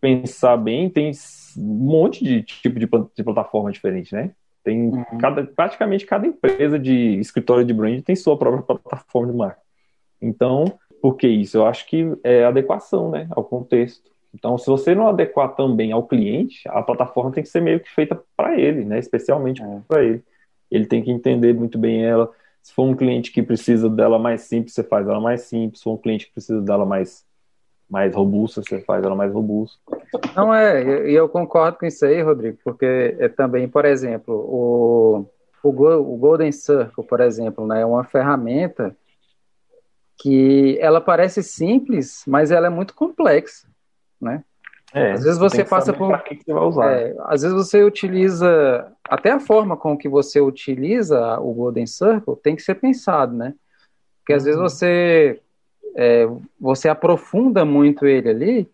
pensar 0.00 0.56
bem, 0.56 0.90
tem 0.90 1.12
um 1.56 1.62
monte 1.62 2.22
de 2.24 2.42
tipo 2.42 2.78
de, 2.78 2.88
de 3.14 3.24
plataforma 3.24 3.72
diferente, 3.72 4.14
né? 4.14 4.30
Tem 4.68 4.90
uhum. 4.90 5.18
cada, 5.18 5.44
praticamente 5.44 6.04
cada 6.04 6.26
empresa 6.26 6.78
de 6.78 7.18
escritório 7.18 7.64
de 7.64 7.72
brand 7.72 8.02
tem 8.02 8.14
sua 8.14 8.36
própria 8.36 8.62
plataforma 8.62 9.32
de 9.32 9.38
marca. 9.38 9.62
Então, 10.20 10.78
por 11.00 11.16
que 11.16 11.26
isso? 11.26 11.56
Eu 11.56 11.66
acho 11.66 11.86
que 11.86 12.14
é 12.22 12.44
adequação 12.44 13.10
né, 13.10 13.26
ao 13.30 13.42
contexto. 13.42 14.10
Então, 14.34 14.58
se 14.58 14.66
você 14.66 14.94
não 14.94 15.08
adequar 15.08 15.54
também 15.54 15.90
ao 15.90 16.06
cliente, 16.06 16.68
a 16.68 16.82
plataforma 16.82 17.32
tem 17.32 17.42
que 17.42 17.48
ser 17.48 17.62
meio 17.62 17.80
que 17.80 17.90
feita 17.90 18.22
para 18.36 18.60
ele, 18.60 18.84
né? 18.84 18.98
especialmente 18.98 19.62
é. 19.62 19.80
para 19.88 20.04
ele. 20.04 20.22
Ele 20.70 20.84
tem 20.84 21.02
que 21.02 21.10
entender 21.10 21.54
muito 21.54 21.78
bem 21.78 22.04
ela. 22.04 22.30
Se 22.62 22.74
for 22.74 22.82
um 22.82 22.94
cliente 22.94 23.32
que 23.32 23.42
precisa 23.42 23.88
dela 23.88 24.18
mais 24.18 24.42
simples, 24.42 24.74
você 24.74 24.82
faz 24.82 25.08
ela 25.08 25.18
mais 25.18 25.42
simples. 25.42 25.80
Se 25.80 25.84
for 25.84 25.94
um 25.94 25.96
cliente 25.96 26.26
que 26.26 26.32
precisa 26.32 26.60
dela 26.60 26.84
mais, 26.84 27.24
mais 27.88 28.14
robusta, 28.14 28.62
você 28.62 28.80
faz 28.80 29.02
ela 29.02 29.14
mais 29.14 29.32
robusta. 29.32 29.78
Não 30.36 30.52
é, 30.52 31.08
e 31.10 31.14
eu, 31.14 31.28
concordo 31.28 31.78
com 31.78 31.86
isso 31.86 32.04
aí, 32.04 32.22
Rodrigo, 32.22 32.58
porque 32.62 33.16
é 33.18 33.28
também, 33.28 33.68
por 33.68 33.84
exemplo, 33.84 34.34
o, 34.34 35.26
o, 35.62 35.68
o 35.70 36.16
Golden 36.16 36.52
Circle, 36.52 37.04
por 37.04 37.20
exemplo, 37.20 37.66
né, 37.66 37.80
é 37.80 37.86
uma 37.86 38.04
ferramenta 38.04 38.96
que 40.20 40.76
ela 40.80 41.00
parece 41.00 41.42
simples, 41.42 42.24
mas 42.26 42.50
ela 42.50 42.66
é 42.66 42.70
muito 42.70 42.94
complexa, 42.94 43.68
né? 44.20 44.42
É, 44.92 45.12
às 45.12 45.22
vezes 45.22 45.38
você 45.38 45.64
passa 45.64 45.92
por. 45.92 46.18
Que 46.22 46.36
você 46.42 46.52
vai 46.52 46.64
usar. 46.64 46.92
É, 46.92 47.14
às 47.26 47.42
vezes 47.42 47.56
você 47.56 47.82
utiliza. 47.84 48.90
Até 49.04 49.32
a 49.32 49.40
forma 49.40 49.76
com 49.76 49.96
que 49.96 50.08
você 50.08 50.40
utiliza 50.40 51.38
o 51.40 51.52
Golden 51.52 51.86
Circle 51.86 52.36
tem 52.36 52.56
que 52.56 52.62
ser 52.62 52.74
pensado, 52.76 53.34
né? 53.36 53.54
Porque 54.18 54.32
às 54.32 54.42
uhum. 54.42 54.46
vezes 54.46 54.60
você, 54.60 55.40
é, 55.96 56.28
você 56.60 56.88
aprofunda 56.88 57.64
muito 57.64 58.06
ele 58.06 58.28
ali 58.28 58.70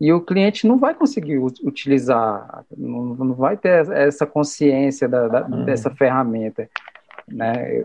e 0.00 0.12
o 0.12 0.20
cliente 0.20 0.66
não 0.66 0.78
vai 0.78 0.94
conseguir 0.94 1.38
utilizar, 1.38 2.64
não, 2.76 3.14
não 3.14 3.34
vai 3.34 3.56
ter 3.56 3.88
essa 3.92 4.26
consciência 4.26 5.08
da, 5.08 5.28
da, 5.28 5.46
uhum. 5.46 5.64
dessa 5.64 5.90
ferramenta. 5.90 6.68
Né? 7.28 7.84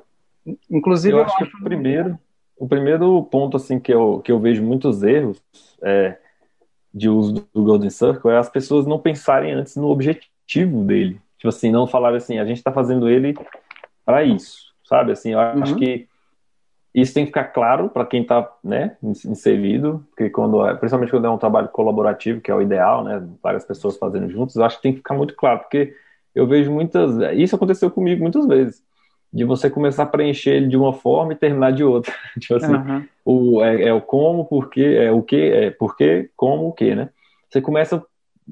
Inclusive, 0.70 1.13
eu, 1.13 1.20
eu 1.20 1.26
acho, 1.26 1.44
acho 1.44 1.52
que 1.52 1.63
primeiro 1.63 2.18
o 2.58 2.68
primeiro 2.68 3.24
ponto 3.24 3.56
assim 3.56 3.80
que 3.80 3.94
eu, 3.94 4.20
que 4.20 4.32
eu 4.32 4.40
vejo 4.40 4.63
muitos 4.63 5.04
erros 5.04 5.42
é, 5.82 6.18
de 6.94 7.08
uso 7.08 7.48
do 7.54 7.63
Golden 7.63 7.90
Circle 7.90 8.32
é 8.32 8.38
as 8.38 8.50
pessoas 8.50 8.88
não 8.88 8.98
pensarem 8.98 9.54
antes 9.54 9.76
no 9.76 9.88
objetivo 9.88 10.84
dele. 10.84 11.22
Tipo 11.38 11.50
assim, 11.50 11.72
não 11.72 11.86
falarem 11.86 12.18
assim, 12.18 12.40
a 12.40 12.46
gente 12.46 12.58
está 12.58 12.72
fazendo 12.72 13.08
ele 13.08 13.36
para 14.04 14.24
isso, 14.24 14.74
sabe? 14.84 15.12
Assim, 15.12 15.34
eu 15.34 15.40
uhum. 15.40 15.62
acho 15.62 15.76
que 15.76 16.08
isso 17.01 17.13
tem 17.13 17.25
que 17.25 17.29
ficar 17.29 17.45
claro 17.45 17.89
para 17.89 18.05
quem 18.05 18.23
está 18.23 18.51
né, 18.63 18.97
inserido, 19.03 20.03
porque 20.10 20.31
quando, 20.31 20.65
é, 20.65 20.73
principalmente 20.73 21.12
quando 21.12 21.27
é 21.27 21.29
um 21.29 21.38
trabalho 21.38 21.67
colaborativo, 21.69 22.41
que 22.41 22.49
é 22.49 22.55
o 22.55 22.62
ideal, 22.62 23.03
né, 23.03 23.23
várias 23.41 23.63
pessoas 23.63 23.97
fazendo 23.97 24.27
juntos, 24.29 24.55
eu 24.55 24.63
acho 24.63 24.77
que 24.77 24.81
tem 24.81 24.91
que 24.93 24.97
ficar 24.97 25.13
muito 25.13 25.36
claro, 25.36 25.60
porque 25.60 25.93
eu 26.33 26.47
vejo 26.47 26.71
muitas, 26.71 27.15
isso 27.36 27.55
aconteceu 27.55 27.91
comigo 27.91 28.23
muitas 28.23 28.47
vezes 28.47 28.81
de 29.31 29.43
você 29.43 29.69
começar 29.69 30.03
a 30.03 30.07
preencher 30.07 30.51
ele 30.51 30.67
de 30.67 30.77
uma 30.77 30.91
forma 30.91 31.33
e 31.33 31.36
terminar 31.36 31.71
de 31.71 31.83
outra. 31.83 32.12
tipo 32.39 32.55
assim, 32.55 32.73
uhum. 32.73 33.05
o, 33.23 33.63
é, 33.63 33.89
é, 33.89 33.93
o 33.93 34.01
como, 34.01 34.45
porquê, 34.45 34.97
é 34.99 35.12
o 35.12 35.21
que, 35.21 35.36
é 35.36 35.69
porquê, 35.69 36.31
como, 36.36 36.69
o 36.69 36.73
que, 36.73 36.95
né? 36.95 37.10
Você 37.47 37.62
começa 37.62 38.03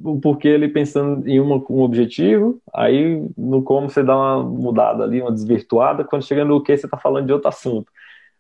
o 0.04 0.20
porquê 0.20 0.50
ele 0.50 0.68
pensando 0.68 1.28
em 1.28 1.40
uma, 1.40 1.56
um 1.70 1.82
objetivo, 1.82 2.60
aí 2.74 3.26
no 3.38 3.64
como 3.64 3.90
você 3.90 4.04
dá 4.04 4.16
uma 4.16 4.44
mudada 4.44 5.04
ali, 5.04 5.22
uma 5.22 5.32
desvirtuada, 5.32 6.04
quando 6.04 6.26
chega 6.26 6.44
no 6.44 6.62
que 6.62 6.78
você 6.78 6.86
está 6.86 6.98
falando 6.98 7.26
de 7.26 7.34
outro 7.34 7.48
assunto. 7.48 7.92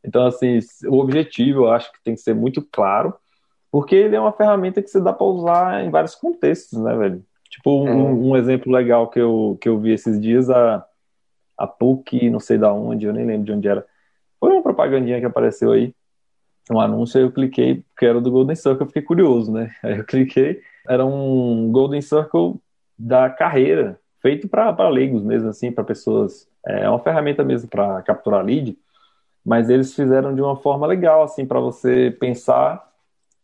Então, 0.05 0.25
assim, 0.25 0.59
o 0.87 0.99
objetivo 0.99 1.63
eu 1.63 1.71
acho 1.71 1.91
que 1.91 2.03
tem 2.03 2.15
que 2.15 2.21
ser 2.21 2.33
muito 2.33 2.61
claro, 2.61 3.13
porque 3.71 3.95
ele 3.95 4.15
é 4.15 4.19
uma 4.19 4.31
ferramenta 4.31 4.81
que 4.81 4.89
você 4.89 5.01
dá 5.01 5.11
para 5.11 5.25
usar 5.25 5.83
em 5.83 5.89
vários 5.89 6.15
contextos, 6.15 6.79
né, 6.79 6.95
velho? 6.95 7.23
Tipo, 7.49 7.83
um, 7.83 7.87
é. 7.87 7.93
um, 7.93 8.37
exemplo 8.37 8.71
legal 8.71 9.09
que 9.09 9.19
eu, 9.19 9.57
que 9.61 9.69
eu 9.69 9.79
vi 9.79 9.91
esses 9.91 10.19
dias, 10.19 10.49
a 10.49 10.85
a 11.57 11.65
PUC, 11.65 12.29
não 12.29 12.39
sei 12.39 12.57
da 12.57 12.71
onde, 12.71 13.05
eu 13.05 13.13
nem 13.13 13.25
lembro 13.25 13.45
de 13.45 13.51
onde 13.51 13.67
era. 13.67 13.85
Foi 14.39 14.51
uma 14.51 14.61
propagandinha 14.61 15.19
que 15.19 15.25
apareceu 15.25 15.71
aí, 15.71 15.93
um 16.69 16.79
anúncio, 16.79 17.17
aí 17.17 17.25
eu 17.25 17.31
cliquei, 17.31 17.83
porque 17.93 18.05
era 18.05 18.19
do 18.19 18.31
Golden 18.31 18.55
Circle, 18.55 18.81
eu 18.81 18.87
fiquei 18.87 19.01
curioso, 19.01 19.51
né? 19.51 19.71
Aí 19.83 19.97
eu 19.97 20.03
cliquei, 20.03 20.61
era 20.87 21.05
um 21.05 21.71
Golden 21.71 22.01
Circle 22.01 22.55
da 22.97 23.29
carreira, 23.29 23.99
feito 24.21 24.47
para 24.47 24.89
leigos 24.89 25.23
mesmo, 25.23 25.49
assim, 25.49 25.71
para 25.71 25.83
pessoas. 25.83 26.47
É 26.65 26.89
uma 26.89 26.99
ferramenta 26.99 27.43
mesmo 27.43 27.69
para 27.69 28.01
capturar 28.01 28.43
lead, 28.43 28.75
mas 29.45 29.69
eles 29.69 29.93
fizeram 29.93 30.33
de 30.33 30.41
uma 30.41 30.55
forma 30.55 30.87
legal, 30.87 31.23
assim, 31.23 31.45
para 31.45 31.59
você 31.59 32.15
pensar, 32.19 32.91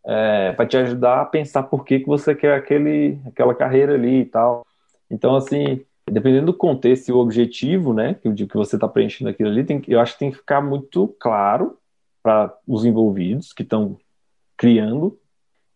é, 0.03 0.51
para 0.53 0.65
te 0.65 0.75
ajudar 0.77 1.21
a 1.21 1.25
pensar 1.25 1.63
por 1.63 1.85
que, 1.85 1.99
que 1.99 2.07
você 2.07 2.33
quer 2.33 2.55
aquele, 2.55 3.19
aquela 3.27 3.53
carreira 3.53 3.93
ali 3.93 4.21
e 4.21 4.25
tal. 4.25 4.65
Então, 5.09 5.35
assim, 5.35 5.85
dependendo 6.09 6.47
do 6.47 6.53
contexto 6.53 7.09
e 7.09 7.11
o 7.11 7.19
objetivo, 7.19 7.93
né, 7.93 8.15
que, 8.15 8.33
que 8.33 8.57
você 8.57 8.77
está 8.77 8.87
preenchendo 8.87 9.29
aquilo 9.29 9.49
ali, 9.49 9.63
tem, 9.63 9.81
eu 9.87 9.99
acho 9.99 10.13
que 10.13 10.19
tem 10.19 10.31
que 10.31 10.37
ficar 10.37 10.59
muito 10.59 11.07
claro 11.19 11.77
para 12.23 12.51
os 12.67 12.83
envolvidos 12.83 13.53
que 13.53 13.61
estão 13.61 13.97
criando, 14.57 15.19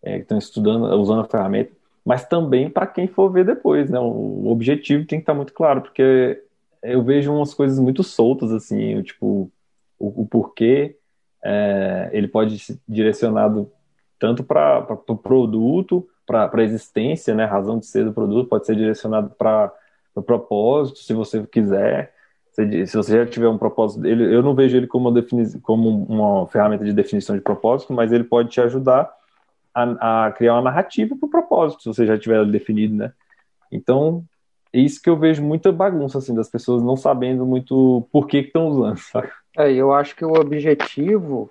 é, 0.01 0.17
que 0.17 0.23
estão 0.23 0.38
estudando, 0.38 0.85
usando 0.99 1.21
a 1.21 1.25
ferramenta, 1.25 1.71
mas 2.03 2.27
também 2.27 2.69
para 2.69 2.88
quem 2.88 3.07
for 3.07 3.31
ver 3.31 3.45
depois, 3.45 3.89
né, 3.89 3.99
o 3.99 4.47
objetivo 4.47 5.05
tem 5.05 5.19
que 5.19 5.23
estar 5.23 5.33
tá 5.33 5.38
muito 5.38 5.53
claro, 5.53 5.81
porque 5.81 6.41
eu 6.83 7.03
vejo 7.03 7.33
umas 7.33 7.53
coisas 7.53 7.79
muito 7.79 8.03
soltas, 8.03 8.51
assim, 8.51 9.01
tipo, 9.01 9.51
o, 9.99 10.23
o 10.23 10.27
porquê 10.27 10.97
é, 11.43 12.10
ele 12.12 12.27
pode 12.27 12.58
ser 12.60 12.79
direcionado 12.88 13.71
tanto 14.19 14.43
para 14.43 14.86
o 14.89 14.97
pro 14.97 15.17
produto, 15.17 16.08
para 16.25 16.49
a 16.53 16.63
existência, 16.63 17.36
né, 17.36 17.45
razão 17.45 17.77
de 17.77 17.86
ser 17.86 18.03
do 18.05 18.13
produto, 18.13 18.49
pode 18.49 18.65
ser 18.65 18.75
direcionado 18.75 19.29
para 19.38 19.71
no 20.15 20.23
propósito, 20.23 20.99
se 20.99 21.13
você 21.13 21.45
quiser. 21.45 22.13
Se 22.53 22.95
você 22.95 23.17
já 23.17 23.25
tiver 23.25 23.49
um 23.49 23.58
propósito, 23.58 24.05
ele, 24.05 24.34
eu 24.34 24.41
não 24.41 24.55
vejo 24.55 24.77
ele 24.77 24.88
como 24.88 25.10
uma, 25.10 25.21
como 25.62 26.05
uma 26.05 26.47
ferramenta 26.47 26.86
de 26.86 26.93
definição 26.93 27.36
de 27.36 27.41
propósito, 27.41 27.91
mas 27.91 28.13
ele 28.13 28.23
pode 28.23 28.47
te 28.47 28.62
ajudar 28.62 29.12
a, 29.73 30.27
a 30.27 30.31
criar 30.31 30.53
uma 30.53 30.62
narrativa 30.62 31.17
para 31.17 31.27
o 31.27 31.29
propósito, 31.29 31.84
se 31.84 31.89
você 31.89 32.05
já 32.05 32.17
tiver 32.17 32.45
definido, 32.45 32.95
né? 32.95 33.12
Então, 33.69 34.23
é 34.71 34.79
isso 34.79 35.01
que 35.01 35.10
eu 35.10 35.17
vejo 35.17 35.43
muita 35.43 35.69
bagunça, 35.69 36.17
assim, 36.17 36.34
das 36.34 36.49
pessoas 36.49 36.81
não 36.81 36.95
sabendo 36.95 37.45
muito 37.45 38.08
por 38.10 38.25
que 38.25 38.38
estão 38.38 38.67
usando, 38.69 38.97
sabe? 38.99 39.29
É, 39.57 39.71
eu 39.71 39.93
acho 39.93 40.15
que 40.15 40.25
o 40.25 40.33
objetivo, 40.33 41.49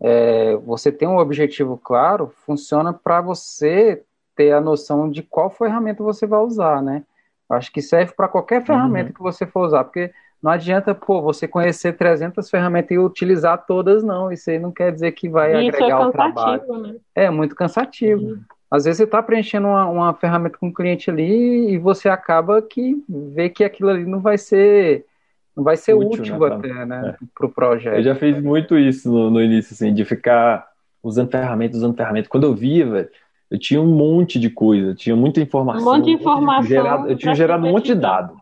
é, 0.00 0.56
você 0.56 0.92
tem 0.92 1.08
um 1.08 1.18
objetivo 1.18 1.80
claro, 1.82 2.32
funciona 2.44 2.92
para 2.92 3.20
você 3.20 4.02
ter 4.34 4.52
a 4.52 4.60
noção 4.60 5.10
de 5.10 5.22
qual 5.22 5.50
ferramenta 5.50 6.02
você 6.02 6.26
vai 6.26 6.40
usar, 6.40 6.82
né? 6.82 7.02
Acho 7.48 7.72
que 7.72 7.80
serve 7.80 8.12
para 8.12 8.28
qualquer 8.28 8.64
ferramenta 8.64 9.08
uhum. 9.08 9.14
que 9.14 9.22
você 9.22 9.46
for 9.46 9.66
usar, 9.66 9.84
porque 9.84 10.12
não 10.42 10.52
adianta, 10.52 10.94
pô, 10.94 11.22
você 11.22 11.48
conhecer 11.48 11.96
300 11.96 12.48
ferramentas 12.50 12.90
e 12.90 12.98
utilizar 12.98 13.64
todas, 13.66 14.02
não. 14.02 14.30
Isso 14.30 14.50
aí 14.50 14.58
não 14.58 14.70
quer 14.70 14.92
dizer 14.92 15.12
que 15.12 15.28
vai 15.28 15.50
Isso 15.50 15.56
é 15.56 15.68
agregar 15.68 16.02
é 16.02 16.06
o 16.06 16.12
trabalho. 16.12 16.78
Né? 16.78 16.96
É 17.14 17.30
muito 17.30 17.54
cansativo. 17.54 18.22
Uhum. 18.22 18.40
às 18.70 18.84
vezes 18.84 18.98
você 18.98 19.04
está 19.04 19.22
preenchendo 19.22 19.68
uma, 19.68 19.86
uma, 19.88 20.14
ferramenta 20.14 20.58
com 20.58 20.68
o 20.68 20.74
cliente 20.74 21.10
ali 21.10 21.70
e 21.70 21.78
você 21.78 22.08
acaba 22.08 22.60
que 22.60 23.02
vê 23.08 23.48
que 23.48 23.64
aquilo 23.64 23.90
ali 23.90 24.04
não 24.04 24.20
vai 24.20 24.36
ser 24.36 25.06
vai 25.56 25.76
ser 25.76 25.94
útil, 25.94 26.20
útil 26.20 26.38
né, 26.38 26.54
até, 26.54 26.86
né, 26.86 27.14
é. 27.20 27.26
para 27.34 27.46
o 27.46 27.50
projeto. 27.50 27.96
Eu 27.96 28.02
já 28.02 28.14
fiz 28.14 28.40
muito 28.42 28.78
isso 28.78 29.10
no, 29.10 29.30
no, 29.30 29.42
início, 29.42 29.72
assim, 29.72 29.92
de 29.92 30.04
ficar 30.04 30.66
usando 31.02 31.30
ferramentas, 31.30 31.78
usando 31.78 31.96
ferramentas. 31.96 32.28
Quando 32.28 32.44
eu 32.44 32.54
via, 32.54 32.86
velho, 32.86 33.08
eu 33.50 33.58
tinha 33.58 33.80
um 33.80 33.86
monte 33.86 34.38
de 34.38 34.50
coisa, 34.50 34.94
tinha 34.94 35.16
muita 35.16 35.40
informação. 35.40 35.82
Um 35.82 35.94
monte 35.96 36.04
de 36.06 36.12
informação. 36.12 36.62
De 36.62 36.68
gerado, 36.68 37.08
eu 37.08 37.16
tinha 37.16 37.34
gerado 37.34 37.66
um 37.66 37.70
monte 37.70 37.86
de 37.86 37.94
dado. 37.94 38.34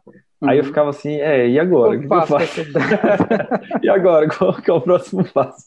Uhum. 0.44 0.50
Aí 0.50 0.58
eu 0.58 0.64
ficava 0.64 0.90
assim, 0.90 1.14
é, 1.20 1.48
e 1.48 1.58
agora? 1.58 1.96
O 1.96 2.00
que, 2.00 2.06
que 2.06 2.14
eu 2.14 2.26
faço? 2.26 2.60
e 3.82 3.88
agora? 3.88 4.28
Qual 4.28 4.54
é 4.66 4.72
o 4.72 4.80
próximo 4.80 5.24
passo? 5.32 5.66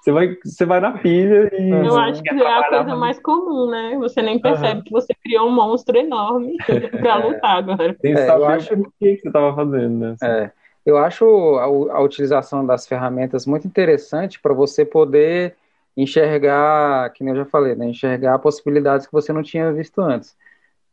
Você 0.00 0.10
vai, 0.10 0.36
você 0.44 0.64
vai 0.64 0.80
na 0.80 0.92
pilha 0.92 1.50
e. 1.52 1.70
Eu 1.70 1.96
acho 1.96 2.22
que 2.22 2.30
é 2.30 2.58
a 2.58 2.68
coisa 2.68 2.96
mais 2.96 3.18
comum, 3.20 3.70
né? 3.70 3.96
Você 3.98 4.22
nem 4.22 4.40
percebe 4.40 4.78
uhum. 4.78 4.82
que 4.82 4.90
você 4.90 5.14
criou 5.22 5.48
um 5.48 5.52
monstro 5.52 5.96
enorme 5.96 6.56
para 6.98 7.16
lutar 7.16 7.58
agora. 7.58 7.94
Tem 7.94 8.14
que 8.14 8.20
é, 8.20 8.26
saber 8.26 8.42
eu 8.42 8.48
acho... 8.48 8.74
o 8.74 8.92
que 8.98 9.16
você 9.16 9.28
estava 9.28 9.54
fazendo, 9.54 9.98
né? 9.98 10.16
Assim. 10.20 10.26
É. 10.26 10.52
Eu 10.86 10.96
acho 10.96 11.24
a, 11.58 11.96
a 11.96 12.00
utilização 12.00 12.64
das 12.64 12.86
ferramentas 12.86 13.44
muito 13.44 13.66
interessante 13.66 14.40
para 14.40 14.54
você 14.54 14.84
poder 14.84 15.56
enxergar, 15.96 17.10
que 17.10 17.24
nem 17.24 17.34
eu 17.34 17.40
já 17.40 17.44
falei, 17.44 17.74
né? 17.74 17.88
enxergar 17.88 18.38
possibilidades 18.38 19.06
que 19.06 19.12
você 19.12 19.32
não 19.32 19.42
tinha 19.42 19.72
visto 19.72 20.00
antes. 20.00 20.36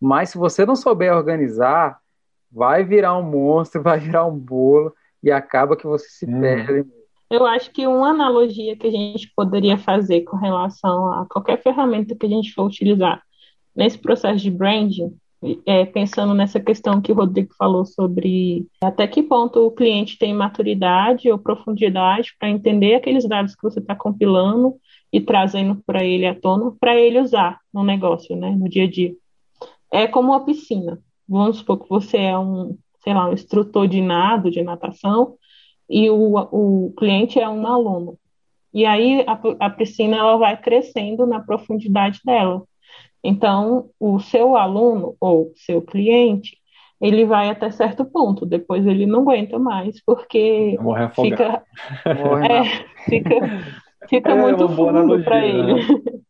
Mas 0.01 0.29
se 0.29 0.38
você 0.38 0.65
não 0.65 0.75
souber 0.75 1.15
organizar, 1.15 1.99
vai 2.51 2.84
virar 2.84 3.15
um 3.15 3.23
monstro, 3.23 3.82
vai 3.84 3.99
virar 3.99 4.25
um 4.25 4.38
bolo 4.38 4.95
e 5.21 5.32
acaba 5.32 5.77
que 5.77 5.86
você 5.86 6.10
se 6.10 6.25
hum. 6.25 6.41
perde. 6.41 6.89
Eu 7.29 7.45
acho 7.45 7.71
que 7.71 7.88
uma 7.88 8.10
analogia 8.10 8.75
que 8.75 8.88
a 8.88 8.91
gente 8.91 9.32
poderia 9.36 9.77
fazer 9.77 10.21
com 10.21 10.38
relação 10.38 11.12
a 11.13 11.25
qualquer 11.25 11.62
ferramenta 11.62 12.15
que 12.15 12.25
a 12.25 12.29
gente 12.29 12.53
for 12.53 12.65
utilizar 12.65 13.21
nesse 13.75 13.97
processo 13.97 14.38
de 14.38 14.51
branding, 14.51 15.15
é, 15.65 15.86
pensando 15.86 16.34
nessa 16.34 16.60
questão 16.60 17.01
que 17.01 17.12
o 17.12 17.15
Rodrigo 17.15 17.53
falou 17.58 17.86
sobre 17.86 18.65
até 18.82 19.08
que 19.08 19.23
ponto 19.23 19.65
o 19.65 19.71
cliente 19.71 20.17
tem 20.17 20.34
maturidade 20.34 21.32
ou 21.32 21.38
profundidade 21.38 22.34
para 22.39 22.49
entender 22.49 22.95
aqueles 22.95 23.27
dados 23.27 23.56
que 23.56 23.63
você 23.63 23.79
está 23.79 23.95
compilando 23.95 24.75
e 25.12 25.21
trazendo 25.21 25.82
para 25.86 26.03
ele 26.03 26.25
à 26.25 26.34
tona, 26.34 26.71
para 26.79 26.95
ele 26.95 27.19
usar 27.19 27.60
no 27.73 27.84
negócio, 27.84 28.36
né, 28.36 28.51
no 28.51 28.69
dia 28.69 28.86
a 28.86 28.89
dia. 28.89 29.13
É 29.91 30.08
como 30.08 30.29
uma 30.29 30.43
piscina 30.43 30.99
vamos 31.27 31.58
supor 31.58 31.79
que 31.79 31.89
você 31.89 32.17
é 32.17 32.38
um, 32.38 32.77
sei 33.03 33.13
lá, 33.13 33.29
um 33.29 33.34
instrutor 33.34 33.88
de 33.88 34.01
nado, 34.01 34.51
de 34.51 34.62
natação, 34.62 35.36
e 35.89 36.10
o, 36.10 36.38
o 36.51 36.93
cliente 36.97 37.39
é 37.39 37.47
um 37.47 37.65
aluno. 37.65 38.17
E 38.73 38.86
aí 38.86 39.23
a, 39.27 39.39
a 39.65 39.69
piscina 39.69 40.17
ela 40.17 40.38
vai 40.38 40.60
crescendo 40.60 41.25
na 41.25 41.39
profundidade 41.39 42.19
dela. 42.25 42.63
Então, 43.23 43.89
o 43.99 44.19
seu 44.19 44.55
aluno 44.55 45.15
ou 45.19 45.51
seu 45.55 45.81
cliente, 45.81 46.57
ele 46.99 47.25
vai 47.25 47.49
até 47.49 47.69
certo 47.71 48.05
ponto, 48.05 48.45
depois 48.45 48.86
ele 48.86 49.05
não 49.05 49.21
aguenta 49.21 49.57
mais, 49.59 50.03
porque 50.05 50.77
fica, 51.15 51.63
é, 52.05 52.63
fica, 53.09 53.36
fica 54.09 54.31
é 54.31 54.36
muito 54.36 54.67
fundo 54.69 55.23
para 55.23 55.45
ele. 55.45 55.73
Né? 55.73 55.81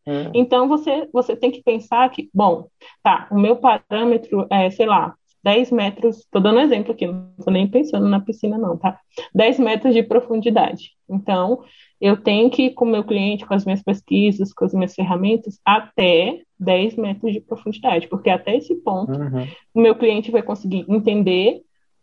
É. 0.06 0.30
Então 0.34 0.68
você, 0.68 1.08
você 1.12 1.34
tem 1.34 1.50
que 1.50 1.62
pensar 1.62 2.08
que, 2.10 2.28
bom, 2.34 2.66
tá, 3.02 3.26
o 3.30 3.38
meu 3.38 3.56
parâmetro 3.56 4.46
é, 4.50 4.68
sei 4.68 4.84
lá, 4.84 5.14
10 5.44 5.70
metros, 5.70 6.18
estou 6.20 6.40
dando 6.40 6.60
exemplo 6.60 6.92
aqui, 6.92 7.06
não 7.06 7.30
estou 7.38 7.52
nem 7.52 7.68
pensando 7.68 8.08
na 8.08 8.18
piscina, 8.18 8.56
não, 8.56 8.76
tá? 8.78 8.98
10 9.34 9.58
metros 9.58 9.94
de 9.94 10.02
profundidade. 10.02 10.92
Então, 11.08 11.62
eu 12.00 12.16
tenho 12.16 12.50
que 12.50 12.64
ir 12.64 12.70
com 12.70 12.84
o 12.84 12.90
meu 12.90 13.04
cliente, 13.04 13.46
com 13.46 13.54
as 13.54 13.64
minhas 13.64 13.82
pesquisas, 13.82 14.52
com 14.52 14.64
as 14.64 14.74
minhas 14.74 14.94
ferramentas, 14.94 15.58
até 15.64 16.40
10 16.58 16.96
metros 16.96 17.32
de 17.32 17.40
profundidade, 17.40 18.08
porque 18.08 18.30
até 18.30 18.56
esse 18.56 18.74
ponto 18.76 19.18
uhum. 19.18 19.46
o 19.72 19.80
meu 19.80 19.94
cliente 19.94 20.30
vai 20.30 20.42
conseguir 20.42 20.84
entender, 20.88 21.62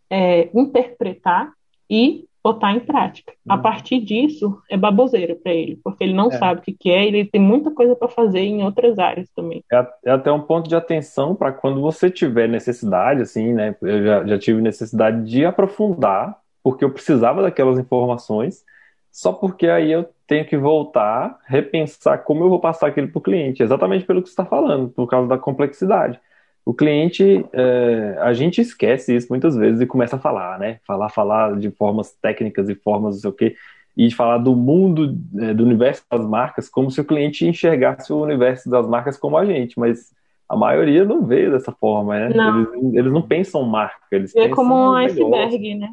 é, 0.10 0.49
interpretar 0.54 1.51
e 1.89 2.25
botar 2.43 2.73
em 2.73 2.80
prática. 2.80 3.34
Uhum. 3.45 3.54
A 3.54 3.58
partir 3.58 3.99
disso, 3.99 4.60
é 4.69 4.75
baboseira 4.75 5.36
para 5.36 5.54
ele, 5.54 5.80
porque 5.84 6.04
ele 6.04 6.13
não 6.13 6.30
é. 6.30 6.32
sabe 6.32 6.60
o 6.60 6.63
que, 6.63 6.73
que 6.73 6.89
é, 6.89 7.06
ele 7.06 7.25
tem 7.25 7.39
muita 7.39 7.71
coisa 7.71 7.95
para 7.95 8.08
fazer 8.08 8.41
em 8.41 8.63
outras 8.63 8.97
áreas 8.97 9.30
também. 9.36 9.63
É, 9.71 9.88
é 10.06 10.12
até 10.12 10.32
um 10.32 10.41
ponto 10.41 10.67
de 10.67 10.75
atenção 10.75 11.36
para 11.36 11.51
quando 11.51 11.82
você 11.82 12.10
tiver 12.10 12.49
necessidade, 12.49 13.21
assim, 13.21 13.54
né? 13.54 13.75
Eu 13.82 14.04
já, 14.04 14.25
já 14.25 14.39
tive 14.39 14.62
necessidade 14.62 15.23
de 15.30 15.45
aprofundar, 15.45 16.38
porque 16.63 16.84
eu 16.84 16.91
precisava 16.91 17.41
daquelas 17.41 17.77
informações, 17.77 18.63
só 19.12 19.34
porque 19.34 19.67
aí 19.67 19.91
eu 19.91 20.10
tenho 20.26 20.45
que 20.45 20.58
voltar, 20.58 21.38
repensar 21.45 22.19
como 22.19 22.43
eu 22.43 22.50
vou 22.50 22.60
passar 22.60 22.88
aquilo 22.88 23.10
para 23.10 23.19
o 23.19 23.21
cliente, 23.21 23.62
exatamente 23.62 24.06
pelo 24.06 24.21
que 24.21 24.30
você 24.30 24.34
está 24.34 24.45
falando, 24.45 24.89
por 24.89 25.08
causa 25.08 25.28
da 25.28 25.38
complexidade 25.38 26.19
o 26.65 26.74
cliente, 26.74 27.43
é, 27.54 28.17
a 28.19 28.34
gente 28.34 28.62
esquece 28.62 29.15
isso 29.15 29.28
muitas 29.30 29.56
vezes 29.56 29.82
e 29.82 29.86
começa 29.86 30.15
a 30.15 30.19
falar, 30.19 30.60
né? 30.60 30.80
Falar, 30.86 31.10
falar 31.10 31.58
de 31.58 31.71
formas 31.71 32.13
técnicas 32.21 32.69
e 32.69 32.76
formas 32.76 33.15
não 33.15 33.21
sei 33.21 33.30
o 33.30 33.34
quê, 33.34 33.56
e 33.97 34.12
falar 34.12 34.38
do 34.38 34.56
mundo, 34.56 35.17
é, 35.39 35.54
do 35.54 35.63
universo 35.63 36.04
das 36.10 36.26
marcas, 36.26 36.69
como 36.69 36.91
se 36.91 37.02
o 37.02 37.06
cliente 37.06 37.47
enxergasse 37.47 38.13
o 38.13 38.21
universo 38.21 38.69
das 38.69 38.88
marcas 38.88 39.17
como 39.17 39.38
a 39.38 39.45
gente, 39.45 39.80
mas 39.80 40.13
a 40.47 40.56
maioria 40.56 41.04
não 41.04 41.26
vê 41.26 41.50
dessa 41.50 41.71
forma, 41.71 42.17
né? 42.19 42.30
Não. 42.30 42.60
Eles, 42.60 42.93
eles 42.93 43.12
não 43.12 43.21
pensam 43.21 43.63
marca, 43.63 44.06
eles 44.12 44.36
é 44.36 44.41
pensam 44.41 44.56
como 44.56 44.76
um 44.76 44.93
iceberg, 44.93 45.76
né? 45.76 45.91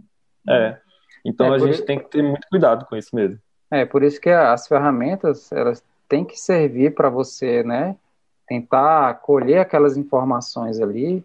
É. 0.48 0.76
Então 1.24 1.52
é, 1.52 1.56
a 1.56 1.58
gente 1.58 1.74
isso... 1.74 1.84
tem 1.84 1.98
que 1.98 2.08
ter 2.10 2.22
muito 2.22 2.46
cuidado 2.48 2.86
com 2.86 2.96
isso 2.96 3.14
mesmo. 3.14 3.38
É, 3.70 3.84
por 3.84 4.02
isso 4.02 4.20
que 4.20 4.30
as 4.30 4.66
ferramentas, 4.66 5.52
elas 5.52 5.84
têm 6.08 6.24
que 6.24 6.38
servir 6.38 6.94
para 6.94 7.10
você, 7.10 7.62
né? 7.62 7.96
tentar 8.48 9.20
colher 9.20 9.60
aquelas 9.60 9.96
informações 9.96 10.80
ali, 10.80 11.22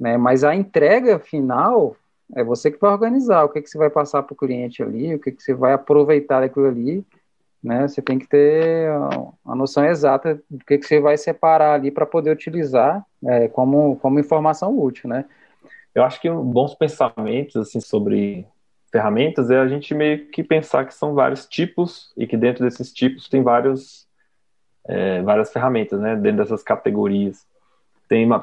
né? 0.00 0.16
Mas 0.16 0.42
a 0.42 0.56
entrega 0.56 1.18
final 1.18 1.94
é 2.34 2.42
você 2.42 2.70
que 2.70 2.80
vai 2.80 2.90
organizar 2.90 3.44
o 3.44 3.50
que, 3.50 3.60
que 3.60 3.68
você 3.68 3.76
vai 3.76 3.90
passar 3.90 4.22
para 4.22 4.32
o 4.32 4.36
cliente 4.36 4.82
ali, 4.82 5.14
o 5.14 5.20
que, 5.20 5.30
que 5.30 5.42
você 5.42 5.52
vai 5.52 5.74
aproveitar 5.74 6.40
daquilo 6.40 6.66
ali, 6.66 7.04
né? 7.62 7.86
Você 7.86 8.00
tem 8.00 8.18
que 8.18 8.26
ter 8.26 8.88
a 9.44 9.54
noção 9.54 9.84
exata 9.84 10.42
do 10.50 10.64
que, 10.64 10.78
que 10.78 10.86
você 10.86 10.98
vai 10.98 11.18
separar 11.18 11.74
ali 11.74 11.90
para 11.90 12.06
poder 12.06 12.30
utilizar 12.30 13.04
é, 13.24 13.46
como, 13.48 13.96
como 13.96 14.18
informação 14.18 14.76
útil, 14.76 15.10
né? 15.10 15.26
Eu 15.94 16.02
acho 16.02 16.18
que 16.18 16.30
bons 16.30 16.74
pensamentos 16.74 17.54
assim 17.56 17.78
sobre 17.78 18.46
ferramentas 18.92 19.50
é 19.50 19.58
a 19.58 19.66
gente 19.66 19.94
meio 19.94 20.26
que 20.28 20.44
pensar 20.44 20.84
que 20.84 20.94
são 20.94 21.14
vários 21.14 21.46
tipos 21.46 22.12
e 22.16 22.26
que 22.26 22.36
dentro 22.36 22.62
desses 22.62 22.92
tipos 22.92 23.28
tem 23.28 23.42
vários 23.42 24.06
é, 24.84 25.22
várias 25.22 25.52
ferramentas, 25.52 26.00
né, 26.00 26.16
dentro 26.16 26.38
dessas 26.38 26.62
categorias. 26.62 27.46
Tem 28.08 28.26
uma, 28.26 28.42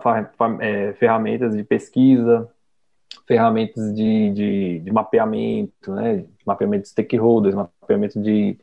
é, 0.61 0.93
ferramentas 0.93 1.55
de 1.55 1.63
pesquisa, 1.63 2.49
ferramentas 3.27 3.93
de, 3.93 4.31
de, 4.31 4.79
de, 4.79 4.91
mapeamento, 4.91 5.93
né, 5.93 6.25
mapeamento 6.45 6.83
de 6.83 6.89
stakeholders, 6.89 7.55
mapeamento 7.55 8.21
de 8.21 8.57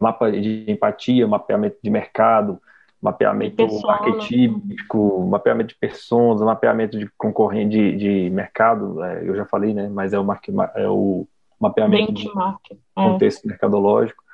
mapa 0.00 0.30
de 0.30 0.70
empatia, 0.70 1.26
mapeamento 1.26 1.78
de 1.82 1.90
mercado, 1.90 2.60
mapeamento 3.04 3.56
Persona. 3.56 3.92
arquetípico, 3.92 5.26
mapeamento 5.26 5.68
de 5.68 5.78
pessoas, 5.78 6.40
mapeamento 6.40 6.98
de 6.98 7.06
concorrente 7.18 7.76
de, 7.76 7.96
de 7.96 8.30
mercado, 8.30 9.04
é, 9.04 9.28
eu 9.28 9.36
já 9.36 9.44
falei, 9.44 9.74
né, 9.74 9.90
mas 9.92 10.14
é 10.14 10.18
o, 10.18 10.26
é 10.74 10.88
o 10.88 11.28
mapeamento 11.60 12.14
Benchmark. 12.14 12.62
de 12.70 12.78
contexto 12.94 13.44
é. 13.44 13.48
mercadológico. 13.48 14.24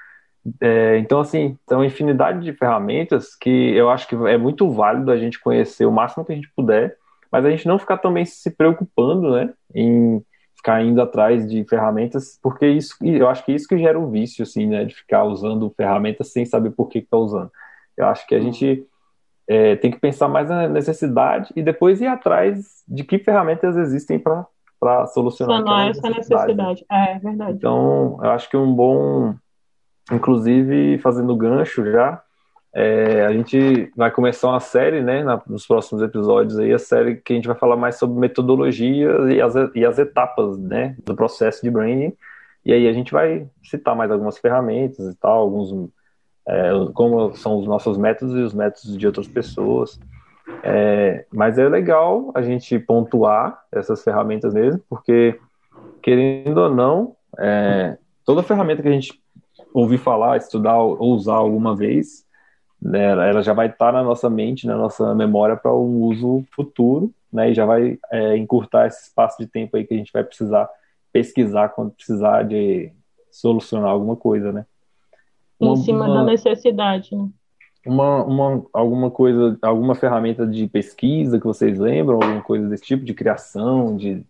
É, 0.61 0.99
então, 0.99 1.19
assim, 1.19 1.59
são 1.69 1.85
infinidade 1.85 2.45
de 2.45 2.53
ferramentas 2.53 3.35
que 3.35 3.51
eu 3.51 3.91
acho 3.91 4.07
que 4.07 4.15
é 4.15 4.39
muito 4.39 4.71
válido 4.71 5.11
a 5.11 5.17
gente 5.17 5.41
conhecer 5.41 5.85
o 5.85 5.93
máximo 5.93 6.25
que 6.25 6.31
a 6.31 6.37
gente 6.37 6.51
puder, 6.55 6.97
mas 7.31 7.45
a 7.45 7.51
gente 7.51 7.67
não 7.67 7.79
ficar 7.79 7.99
também 7.99 8.25
se 8.25 8.53
preocupando, 8.53 9.33
né, 9.33 9.53
em 9.75 10.23
ficar 10.55 10.81
indo 10.85 11.03
atrás 11.03 11.49
de 11.49 11.65
ferramentas, 11.65 12.39
porque 12.41 12.69
isso, 12.69 12.95
eu 13.03 13.29
acho 13.29 13.45
que 13.45 13.53
isso 13.53 13.67
que 13.67 13.79
gera 13.79 13.99
um 13.99 14.11
vício, 14.11 14.45
assim, 14.45 14.67
né, 14.67 14.85
de 14.85 14.95
ficar 14.95 15.25
usando 15.25 15.73
ferramentas 15.77 16.33
sem 16.33 16.47
saber 16.47 16.71
por 16.71 16.89
que 16.89 16.99
está 16.99 17.17
usando. 17.17 17.51
Eu 18.01 18.09
acho 18.09 18.27
que 18.27 18.35
a 18.35 18.41
gente 18.41 18.87
é, 19.49 19.77
tem 19.77 19.91
que 19.91 19.99
pensar 19.99 20.29
mais 20.29 20.49
na 20.49 20.69
necessidade 20.69 21.53
e 21.55 21.63
depois 21.63 22.01
ir 22.01 22.07
atrás 22.07 22.83
de 22.87 23.05
que 23.05 23.19
ferramentas 23.19 23.77
existem 23.77 24.19
para 24.19 25.07
solucionar 25.07 25.89
essa 25.89 26.09
necessidade. 26.09 26.55
necessidade. 26.55 26.85
É, 26.91 27.17
é 27.17 27.19
verdade. 27.19 27.53
Então, 27.53 28.19
eu 28.23 28.31
acho 28.31 28.49
que 28.49 28.57
um 28.57 28.73
bom 28.73 29.35
Inclusive, 30.11 30.99
fazendo 30.99 31.37
gancho 31.37 31.85
já, 31.91 32.21
é, 32.75 33.25
a 33.25 33.33
gente 33.33 33.91
vai 33.97 34.11
começar 34.11 34.49
uma 34.49 34.61
série, 34.61 35.03
né, 35.03 35.23
na, 35.23 35.41
nos 35.47 35.67
próximos 35.67 36.03
episódios 36.03 36.59
aí, 36.59 36.73
a 36.73 36.79
série 36.79 37.17
que 37.17 37.33
a 37.33 37.37
gente 37.37 37.47
vai 37.47 37.57
falar 37.57 37.77
mais 37.77 37.97
sobre 37.97 38.19
metodologia 38.19 39.09
e 39.33 39.41
as, 39.41 39.55
e 39.75 39.85
as 39.85 39.99
etapas, 39.99 40.59
né, 40.59 40.97
do 41.05 41.15
processo 41.15 41.63
de 41.63 41.71
branding. 41.71 42.13
E 42.65 42.73
aí 42.73 42.89
a 42.89 42.93
gente 42.93 43.13
vai 43.13 43.49
citar 43.63 43.97
mais 43.97 44.11
algumas 44.11 44.37
ferramentas 44.39 45.07
e 45.07 45.17
tal, 45.17 45.39
alguns, 45.39 45.73
é, 46.47 46.71
como 46.95 47.35
são 47.37 47.59
os 47.59 47.67
nossos 47.67 47.97
métodos 47.97 48.35
e 48.35 48.41
os 48.41 48.55
métodos 48.55 48.97
de 48.97 49.07
outras 49.07 49.29
pessoas. 49.29 49.99
É, 50.63 51.25
mas 51.33 51.59
é 51.59 51.69
legal 51.69 52.31
a 52.35 52.43
gente 52.43 52.79
pontuar 52.79 53.63
essas 53.73 54.03
ferramentas 54.03 54.53
mesmo, 54.53 54.83
porque, 54.89 55.39
querendo 56.03 56.59
ou 56.59 56.75
não, 56.75 57.15
é, 57.39 57.97
toda 58.25 58.43
ferramenta 58.43 58.83
que 58.83 58.89
a 58.89 58.93
gente 58.93 59.21
ouvir 59.73 59.99
falar, 59.99 60.37
estudar 60.37 60.79
ou 60.79 61.15
usar 61.15 61.35
alguma 61.35 61.77
vez, 61.77 62.27
né, 62.81 63.11
ela 63.11 63.43
já 63.43 63.53
vai 63.53 63.69
estar 63.69 63.93
na 63.93 64.03
nossa 64.03 64.29
mente, 64.31 64.67
na 64.67 64.77
nossa 64.77 65.15
memória 65.15 65.57
para 65.57 65.73
um 65.73 66.03
uso 66.03 66.45
futuro, 66.51 67.13
né? 67.33 67.51
E 67.51 67.55
já 67.55 67.65
vai 67.67 67.99
é, 68.11 68.37
encurtar 68.37 68.87
esse 68.87 69.09
espaço 69.09 69.37
de 69.39 69.47
tempo 69.47 69.77
aí 69.77 69.85
que 69.85 69.95
a 69.95 69.97
gente 69.97 70.13
vai 70.13 70.25
precisar 70.25 70.69
pesquisar 71.13 71.69
quando 71.71 71.93
precisar 71.93 72.43
de 72.45 72.93
solucionar 73.31 73.91
alguma 73.91 74.17
coisa, 74.17 74.53
né? 74.53 74.65
Uma, 75.61 75.73
em 75.73 75.77
cima 75.77 76.07
uma, 76.07 76.15
da 76.15 76.25
necessidade, 76.25 77.15
né? 77.15 77.29
Uma, 77.87 78.25
uma, 78.25 78.67
alguma 78.73 79.11
coisa, 79.11 79.59
alguma 79.63 79.95
ferramenta 79.95 80.47
de 80.47 80.67
pesquisa 80.67 81.39
que 81.39 81.47
vocês 81.47 81.79
lembram, 81.79 82.17
alguma 82.17 82.43
coisa 82.43 82.69
desse 82.69 82.85
tipo 82.85 83.05
de 83.05 83.15
criação, 83.15 83.97
de 83.97 84.25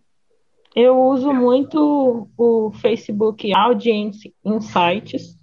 eu 0.75 0.97
uso 0.97 1.33
muito 1.33 2.29
o 2.37 2.71
Facebook 2.71 3.53
Audience 3.53 4.33
Insights. 4.43 5.37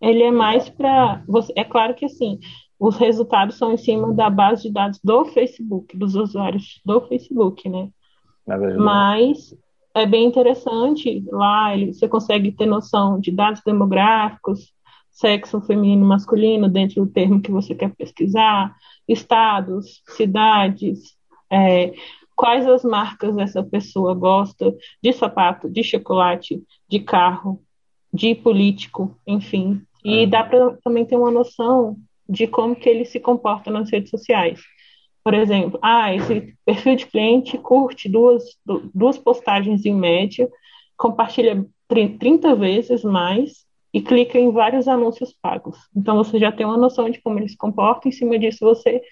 Ele 0.00 0.24
é 0.24 0.30
mais 0.30 0.68
para 0.68 1.22
você. 1.26 1.52
É 1.56 1.62
claro 1.62 1.94
que 1.94 2.04
assim, 2.04 2.40
os 2.78 2.96
resultados 2.96 3.56
são 3.56 3.72
em 3.72 3.76
cima 3.76 4.12
da 4.12 4.28
base 4.28 4.62
de 4.64 4.72
dados 4.72 4.98
do 5.04 5.24
Facebook, 5.26 5.96
dos 5.96 6.16
usuários 6.16 6.80
do 6.84 7.00
Facebook, 7.02 7.68
né? 7.68 7.90
Mas 8.76 9.54
é 9.94 10.04
bem 10.04 10.26
interessante. 10.26 11.24
Lá 11.30 11.76
você 11.76 12.08
consegue 12.08 12.50
ter 12.50 12.66
noção 12.66 13.20
de 13.20 13.30
dados 13.30 13.62
demográficos, 13.64 14.72
sexo 15.10 15.60
feminino, 15.60 16.06
masculino, 16.06 16.68
dentro 16.68 17.04
do 17.04 17.10
termo 17.10 17.40
que 17.40 17.50
você 17.50 17.74
quer 17.74 17.94
pesquisar, 17.94 18.74
estados, 19.06 20.02
cidades, 20.06 21.16
é, 21.50 21.92
quais 22.36 22.66
as 22.66 22.84
marcas 22.84 23.36
essa 23.36 23.62
pessoa 23.62 24.14
gosta 24.14 24.74
de 25.02 25.12
sapato, 25.12 25.68
de 25.68 25.82
chocolate, 25.82 26.62
de 26.88 27.00
carro, 27.00 27.62
de 28.12 28.34
político, 28.34 29.16
enfim. 29.26 29.82
E 30.04 30.24
uhum. 30.24 30.30
dá 30.30 30.44
para 30.44 30.76
também 30.82 31.04
ter 31.04 31.16
uma 31.16 31.30
noção 31.30 31.96
de 32.28 32.46
como 32.46 32.74
que 32.74 32.88
ele 32.88 33.04
se 33.04 33.20
comporta 33.20 33.70
nas 33.70 33.90
redes 33.90 34.10
sociais. 34.10 34.60
Por 35.22 35.34
exemplo, 35.34 35.78
ah, 35.82 36.14
esse 36.14 36.54
perfil 36.64 36.96
de 36.96 37.06
cliente 37.06 37.58
curte 37.58 38.08
duas, 38.08 38.42
duas 38.94 39.18
postagens 39.18 39.84
em 39.84 39.94
média, 39.94 40.48
compartilha 40.96 41.66
30 41.88 42.54
vezes 42.54 43.04
mais 43.04 43.66
e 43.92 44.00
clica 44.00 44.38
em 44.38 44.50
vários 44.50 44.86
anúncios 44.86 45.34
pagos. 45.40 45.78
Então 45.94 46.16
você 46.16 46.38
já 46.38 46.52
tem 46.52 46.64
uma 46.64 46.76
noção 46.76 47.10
de 47.10 47.20
como 47.20 47.38
ele 47.38 47.48
se 47.48 47.56
comporta, 47.56 48.08
em 48.08 48.12
cima 48.12 48.38
disso 48.38 48.64
você 48.64 49.02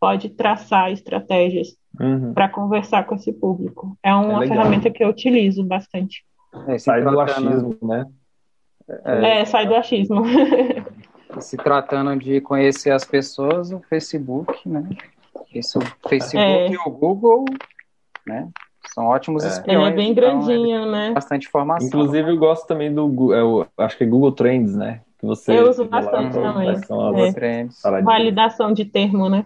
pode 0.00 0.30
traçar 0.30 0.90
estratégias 0.90 1.76
uhum. 2.00 2.32
para 2.34 2.48
conversar 2.48 3.04
com 3.04 3.14
esse 3.14 3.32
público. 3.32 3.96
É 4.02 4.12
uma 4.14 4.44
é 4.44 4.48
ferramenta 4.48 4.90
que 4.90 5.04
eu 5.04 5.08
utilizo 5.08 5.62
bastante. 5.64 6.24
É, 6.66 6.78
sai 6.78 7.02
do 7.02 7.20
achismo, 7.20 7.78
né? 7.82 8.06
É, 9.04 9.40
é, 9.40 9.44
sai 9.44 9.66
do 9.66 9.74
achismo. 9.74 10.22
se 11.40 11.56
tratando 11.56 12.16
de 12.16 12.40
conhecer 12.40 12.90
as 12.90 13.04
pessoas, 13.04 13.72
o 13.72 13.80
Facebook, 13.80 14.68
né? 14.68 14.88
Isso, 15.54 15.78
o 15.78 16.08
Facebook 16.08 16.44
é. 16.44 16.70
e 16.70 16.76
o 16.76 16.90
Google, 16.90 17.44
né? 18.26 18.48
São 18.88 19.06
ótimos 19.06 19.44
é. 19.44 19.48
espiões. 19.48 19.80
Ele 19.80 19.92
é 19.92 19.96
bem 19.96 20.10
então, 20.12 20.40
grandinho, 20.40 20.90
né? 20.90 21.12
Bastante 21.12 21.46
informação. 21.46 21.86
Inclusive, 21.86 22.30
eu 22.30 22.36
gosto 22.36 22.66
também 22.66 22.92
do, 22.92 23.32
é, 23.34 23.84
acho 23.84 23.96
que 23.96 24.04
é 24.04 24.06
Google 24.06 24.32
Trends, 24.32 24.74
né? 24.74 25.00
Que 25.18 25.26
você 25.26 25.58
eu 25.58 25.68
uso 25.68 25.84
bastante 25.84 26.32
também. 26.32 26.70
É. 26.70 28.02
Validação 28.02 28.72
de 28.72 28.84
termo, 28.84 29.28
né? 29.28 29.44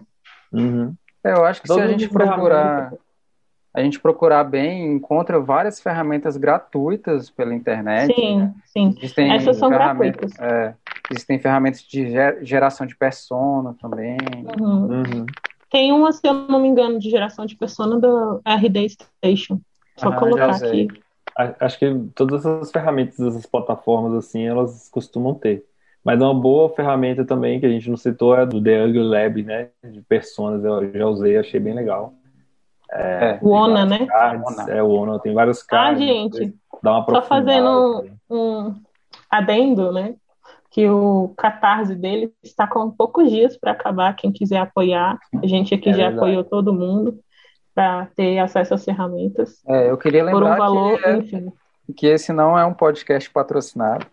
Uhum. 0.51 0.93
É, 1.23 1.33
eu 1.33 1.45
acho 1.45 1.61
que 1.61 1.67
Todo 1.67 1.77
se 1.77 1.83
a 1.83 1.87
gente 1.87 2.09
procurar, 2.09 2.93
a 3.73 3.81
gente 3.81 3.99
procurar 3.99 4.43
bem, 4.43 4.93
encontra 4.93 5.39
várias 5.39 5.79
ferramentas 5.79 6.35
gratuitas 6.35 7.29
pela 7.29 7.53
internet. 7.53 8.13
Sim, 8.13 8.39
né? 8.39 8.53
sim. 8.65 8.95
Existem 8.97 9.31
Essas 9.31 9.57
são 9.57 9.69
gratuitas. 9.69 10.31
É, 10.39 10.73
existem 11.11 11.37
ferramentas 11.37 11.81
de 11.81 12.09
geração 12.41 12.87
de 12.87 12.95
persona 12.95 13.75
também. 13.79 14.17
Uhum. 14.59 14.87
Uhum. 14.87 15.25
Tem 15.69 15.91
uma, 15.91 16.11
se 16.11 16.25
eu 16.25 16.33
não 16.33 16.59
me 16.59 16.67
engano, 16.67 16.99
de 16.99 17.09
geração 17.09 17.45
de 17.45 17.55
persona 17.55 17.99
do 17.99 18.41
RD 18.45 18.89
Station. 18.89 19.59
Só 19.97 20.09
ah, 20.09 20.15
colocar 20.15 20.51
aqui. 20.51 20.87
Acho 21.59 21.77
que 21.77 21.93
todas 22.15 22.45
essas 22.45 22.71
ferramentas, 22.71 23.19
essas 23.19 23.45
plataformas, 23.45 24.13
assim, 24.13 24.47
elas 24.47 24.89
costumam 24.89 25.35
ter. 25.35 25.65
Mas 26.03 26.21
uma 26.21 26.33
boa 26.33 26.69
ferramenta 26.69 27.25
também 27.25 27.59
que 27.59 27.65
a 27.65 27.69
gente 27.69 27.89
não 27.89 27.97
citou 27.97 28.35
é 28.35 28.45
do 28.45 28.63
The 28.63 28.85
Ugly 28.85 29.03
Lab, 29.03 29.43
né? 29.43 29.69
De 29.83 30.01
personas, 30.01 30.63
eu 30.63 30.91
já 30.93 31.05
usei, 31.05 31.37
achei 31.37 31.59
bem 31.59 31.73
legal. 31.73 32.13
É, 32.89 33.37
o 33.41 33.49
ONA, 33.49 33.85
né? 33.85 34.05
Cards, 34.05 34.67
é 34.69 34.81
o 34.81 34.89
ONA, 34.89 35.19
tem 35.19 35.33
vários 35.33 35.61
ah, 35.61 35.65
cards. 35.67 36.01
Ah, 36.01 36.05
gente, 36.05 36.55
dá 36.81 36.93
uma 36.93 37.05
só 37.05 37.21
fazendo 37.21 38.09
um, 38.29 38.35
um 38.35 38.75
adendo, 39.29 39.91
né? 39.91 40.15
Que 40.77 40.87
o 40.87 41.33
catarse 41.35 41.95
dele 41.95 42.31
está 42.43 42.67
com 42.67 42.91
poucos 42.91 43.31
dias 43.31 43.57
para 43.57 43.71
acabar. 43.71 44.15
Quem 44.15 44.31
quiser 44.31 44.59
apoiar, 44.59 45.17
a 45.41 45.47
gente 45.47 45.73
aqui 45.73 45.89
é 45.89 45.93
já 45.93 45.97
verdade. 46.09 46.17
apoiou 46.17 46.43
todo 46.43 46.71
mundo 46.71 47.19
para 47.73 48.05
ter 48.15 48.37
acesso 48.37 48.75
às 48.75 48.85
ferramentas. 48.85 49.59
É, 49.67 49.89
eu 49.89 49.97
queria 49.97 50.23
lembrar 50.23 50.55
por 50.55 50.55
um 50.55 50.57
valor, 50.57 50.99
que, 51.23 51.35
é, 51.35 51.43
que 51.95 52.05
esse 52.05 52.31
não 52.31 52.55
é 52.55 52.63
um 52.63 52.75
podcast 52.75 53.27
patrocinado. 53.31 54.05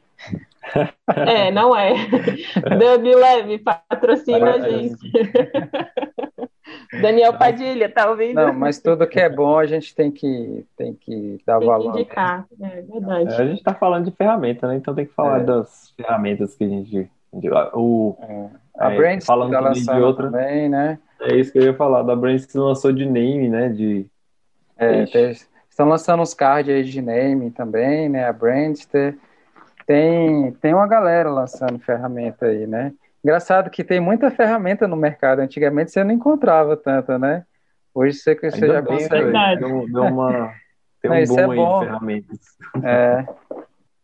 É, 1.14 1.50
não 1.50 1.76
é. 1.76 1.92
Dub 2.78 3.14
Leve, 3.14 3.58
patrocina 3.58 4.54
a 4.54 4.60
gente. 4.70 4.96
Daniel 7.00 7.34
Padilha, 7.34 7.88
tá 7.88 8.10
ouvindo? 8.10 8.34
Não, 8.34 8.52
mas 8.52 8.78
tudo 8.78 9.06
que 9.06 9.18
é 9.20 9.28
bom 9.28 9.58
a 9.58 9.66
gente 9.66 9.94
tem 9.94 10.10
que, 10.10 10.64
tem 10.76 10.94
que 10.94 11.40
dar 11.46 11.58
tem 11.58 11.68
valor. 11.68 11.92
Que 11.92 12.00
indicar, 12.00 12.46
é 12.60 12.82
verdade. 12.82 13.34
É, 13.34 13.36
a 13.36 13.46
gente 13.46 13.58
está 13.58 13.74
falando 13.74 14.04
de 14.04 14.10
ferramenta, 14.10 14.68
né? 14.68 14.76
Então 14.76 14.94
tem 14.94 15.06
que 15.06 15.12
falar 15.12 15.40
é. 15.40 15.44
das 15.44 15.92
ferramentas 15.96 16.54
que 16.54 16.64
a 16.64 16.68
gente. 16.68 17.10
O, 17.72 18.16
é. 18.20 18.48
A 18.78 18.92
é, 18.92 18.96
Brains 18.96 19.24
falando 19.24 19.52
tá 19.52 19.70
de 19.72 20.02
outra 20.02 20.30
também, 20.30 20.68
né? 20.68 20.98
É 21.20 21.36
isso 21.36 21.52
que 21.52 21.58
eu 21.58 21.62
ia 21.62 21.74
falar. 21.74 22.02
Da 22.02 22.14
Brains 22.14 22.44
que 22.44 22.58
lançou 22.58 22.92
de 22.92 23.06
name, 23.06 23.48
né? 23.48 23.68
De. 23.68 24.06
É, 24.76 25.04
estão 25.70 25.88
lançando 25.88 26.22
uns 26.22 26.34
cards 26.34 26.74
aí 26.74 26.84
de 26.84 27.00
name 27.00 27.50
também, 27.50 28.08
né? 28.08 28.26
A 28.26 28.32
Brandster. 28.32 29.16
Tem, 29.86 30.52
tem 30.52 30.72
uma 30.72 30.86
galera 30.86 31.30
lançando 31.30 31.78
ferramenta 31.78 32.46
aí, 32.46 32.66
né? 32.66 32.92
Engraçado 33.24 33.70
que 33.70 33.82
tem 33.82 34.00
muita 34.00 34.30
ferramenta 34.30 34.86
no 34.86 34.96
mercado. 34.96 35.38
Antigamente 35.38 35.90
você 35.90 36.04
não 36.04 36.12
encontrava 36.12 36.76
tanta, 36.76 37.18
né? 37.18 37.46
Hoje 37.94 38.18
você, 38.18 38.34
você 38.34 38.66
já 38.66 38.82
bem, 38.82 38.98
consegue. 38.98 39.32
Deu, 39.58 39.86
deu 39.90 40.02
uma, 40.04 40.52
tem 41.00 41.10
um 41.10 41.14
isso 41.14 41.40
é 41.40 41.46
bom. 41.46 41.80
de 41.80 41.86
ferramentas. 41.86 42.38
É. 42.82 43.26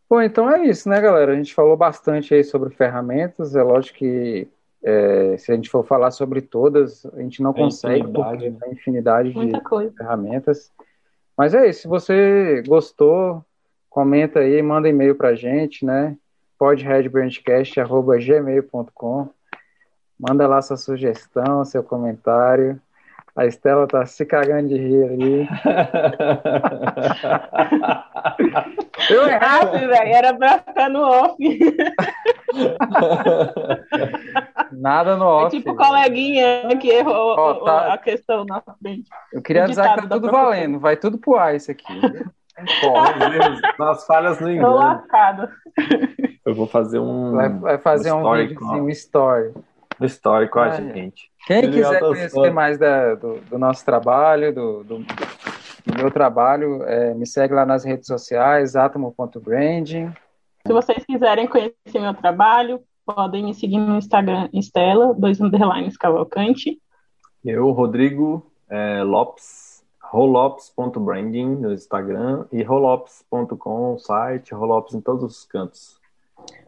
Bom, 0.08 0.22
então 0.22 0.50
é 0.50 0.64
isso, 0.64 0.88
né, 0.88 0.98
galera? 1.00 1.32
A 1.32 1.36
gente 1.36 1.54
falou 1.54 1.76
bastante 1.76 2.34
aí 2.34 2.42
sobre 2.42 2.70
ferramentas. 2.74 3.54
É 3.54 3.62
lógico 3.62 3.98
que 3.98 4.48
é, 4.82 5.36
se 5.36 5.52
a 5.52 5.54
gente 5.54 5.68
for 5.68 5.84
falar 5.84 6.12
sobre 6.12 6.40
todas, 6.40 7.04
a 7.14 7.20
gente 7.20 7.42
não 7.42 7.50
é 7.50 7.54
consegue, 7.54 8.08
porque 8.10 8.50
tem 8.50 8.72
infinidade 8.72 9.34
de 9.34 9.60
coisa. 9.60 9.92
ferramentas. 9.98 10.72
Mas 11.36 11.54
é 11.54 11.68
isso. 11.68 11.82
Se 11.82 11.88
você 11.88 12.62
gostou, 12.66 13.44
comenta 13.90 14.40
aí, 14.40 14.62
manda 14.62 14.88
e-mail 14.88 15.14
pra 15.14 15.34
gente, 15.34 15.84
né? 15.84 16.16
podheadbrandcast.gmail.com 16.60 19.28
Manda 20.18 20.46
lá 20.46 20.60
sua 20.60 20.76
sugestão, 20.76 21.64
seu 21.64 21.82
comentário. 21.82 22.78
A 23.34 23.46
Estela 23.46 23.86
tá 23.86 24.04
se 24.04 24.26
cagando 24.26 24.68
de 24.68 24.76
rir 24.76 25.04
ali. 25.04 25.48
Eu 29.08 29.26
errado, 29.26 29.72
velho. 29.72 30.14
Era 30.14 30.34
pra 30.34 30.58
ficar 30.58 30.90
no 30.90 31.00
off. 31.00 31.38
Nada 34.72 35.16
no 35.16 35.24
off. 35.24 35.56
É 35.56 35.58
tipo 35.58 35.74
coleguinha 35.74 36.68
que 36.78 36.90
errou 36.90 37.34
oh, 37.38 37.54
tá. 37.64 37.94
a 37.94 37.98
questão 37.98 38.44
na 38.44 38.60
frente. 38.60 39.08
Eu 39.32 39.40
queria 39.40 39.64
dizer 39.64 39.82
que 39.82 40.02
tá 40.02 40.08
tudo 40.08 40.30
valendo. 40.30 40.78
Vai 40.78 40.98
tudo 40.98 41.16
pro 41.16 41.36
ar 41.36 41.56
isso 41.56 41.70
aqui. 41.70 41.86
Pô, 42.82 42.92
nas 43.82 44.04
falhas 44.04 44.38
no 44.38 44.50
engano. 44.50 45.02
Eu 46.50 46.54
vou 46.56 46.66
fazer 46.66 46.98
um. 46.98 47.30
Vai, 47.30 47.48
vai 47.48 47.78
fazer 47.78 48.12
um, 48.12 48.28
um 48.28 48.34
vídeo, 48.34 48.58
assim, 48.58 48.80
um 48.80 48.88
story. 48.88 49.54
Um 50.00 50.04
story 50.04 50.48
com 50.48 50.58
a 50.58 50.70
gente. 50.70 51.30
Quem 51.46 51.58
Ele 51.58 51.72
quiser 51.74 52.00
conhecer 52.00 52.50
mais 52.50 52.76
da, 52.76 53.14
do, 53.14 53.38
do, 53.42 53.56
nosso 53.56 53.84
trabalho, 53.84 54.52
do, 54.52 54.82
do, 54.82 54.98
do 54.98 55.96
meu 55.96 56.10
trabalho, 56.10 56.82
é, 56.82 57.14
me 57.14 57.24
segue 57.24 57.54
lá 57.54 57.64
nas 57.64 57.84
redes 57.84 58.08
sociais, 58.08 58.74
atomo.branding. 58.74 60.12
Se 60.66 60.72
vocês 60.72 61.04
quiserem 61.04 61.46
conhecer 61.46 62.00
meu 62.00 62.14
trabalho, 62.14 62.80
podem 63.06 63.44
me 63.44 63.54
seguir 63.54 63.78
no 63.78 63.96
Instagram, 63.96 64.48
Estela, 64.52 65.14
dois 65.14 65.40
underlines 65.40 65.96
Cavalcante. 65.96 66.80
Eu, 67.44 67.70
Rodrigo 67.70 68.50
é, 68.68 69.04
Lopes, 69.04 69.84
rolops.branding 70.02 71.46
no 71.46 71.72
Instagram 71.72 72.44
e 72.50 72.60
rolops.com, 72.64 73.98
site, 73.98 74.52
rolops 74.52 74.94
em 74.94 75.00
todos 75.00 75.22
os 75.22 75.44
cantos. 75.44 75.99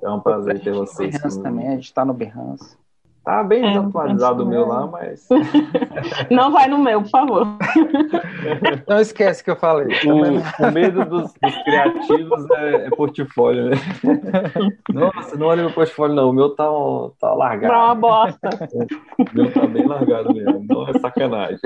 É 0.03 0.11
um 0.11 0.21
prazer 0.21 0.61
ter 0.61 0.73
vocês. 0.73 1.17
Behance 1.17 1.43
também, 1.43 1.69
a 1.69 1.71
gente 1.73 1.85
está 1.85 2.05
no 2.05 2.13
Behance. 2.13 2.77
Tá 3.25 3.45
bem 3.45 3.65
é, 3.65 3.69
desatualizado 3.69 4.43
o 4.43 4.47
meu 4.47 4.67
lá, 4.67 4.85
mas. 4.85 5.29
Não 6.29 6.51
vai 6.51 6.67
no 6.67 6.77
meu, 6.77 7.03
por 7.03 7.11
favor. 7.11 7.47
Não 8.89 8.99
esquece 8.99 9.45
que 9.45 9.51
eu 9.51 9.55
falei. 9.55 9.87
O, 10.05 10.67
o 10.67 10.73
medo 10.73 11.05
dos, 11.05 11.33
dos 11.33 11.63
criativos 11.63 12.51
é, 12.51 12.87
é, 12.87 12.91
portfólio, 12.91 13.71
né? 13.71 13.77
Nossa, 14.93 15.37
não 15.37 15.47
olha 15.47 15.63
meu 15.63 15.73
portfólio, 15.73 16.17
não. 16.17 16.31
O 16.31 16.33
meu 16.33 16.51
tá, 16.51 16.65
tá 17.21 17.33
largado. 17.33 17.73
Tá 17.73 17.85
uma 17.85 17.95
bosta. 17.95 18.49
O 19.19 19.37
meu 19.37 19.53
tá 19.53 19.67
bem 19.67 19.87
largado 19.87 20.35
mesmo. 20.35 20.65
Não 20.69 20.89
é 20.89 20.99
sacanagem. 20.99 21.61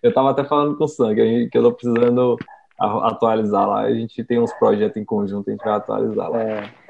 Eu 0.00 0.14
tava 0.14 0.30
até 0.30 0.44
falando 0.44 0.76
com 0.76 0.84
o 0.84 0.88
Sam 0.88 1.14
que 1.14 1.50
eu 1.52 1.62
tô 1.62 1.72
precisando 1.72 2.36
atualizar 2.78 3.68
lá. 3.68 3.80
A 3.80 3.92
gente 3.92 4.22
tem 4.22 4.38
uns 4.38 4.52
projetos 4.54 4.96
em 4.96 5.04
conjunto, 5.04 5.48
a 5.48 5.52
gente 5.52 5.64
vai 5.64 5.74
atualizar 5.74 6.30
lá. 6.30 6.40
É. 6.40 6.81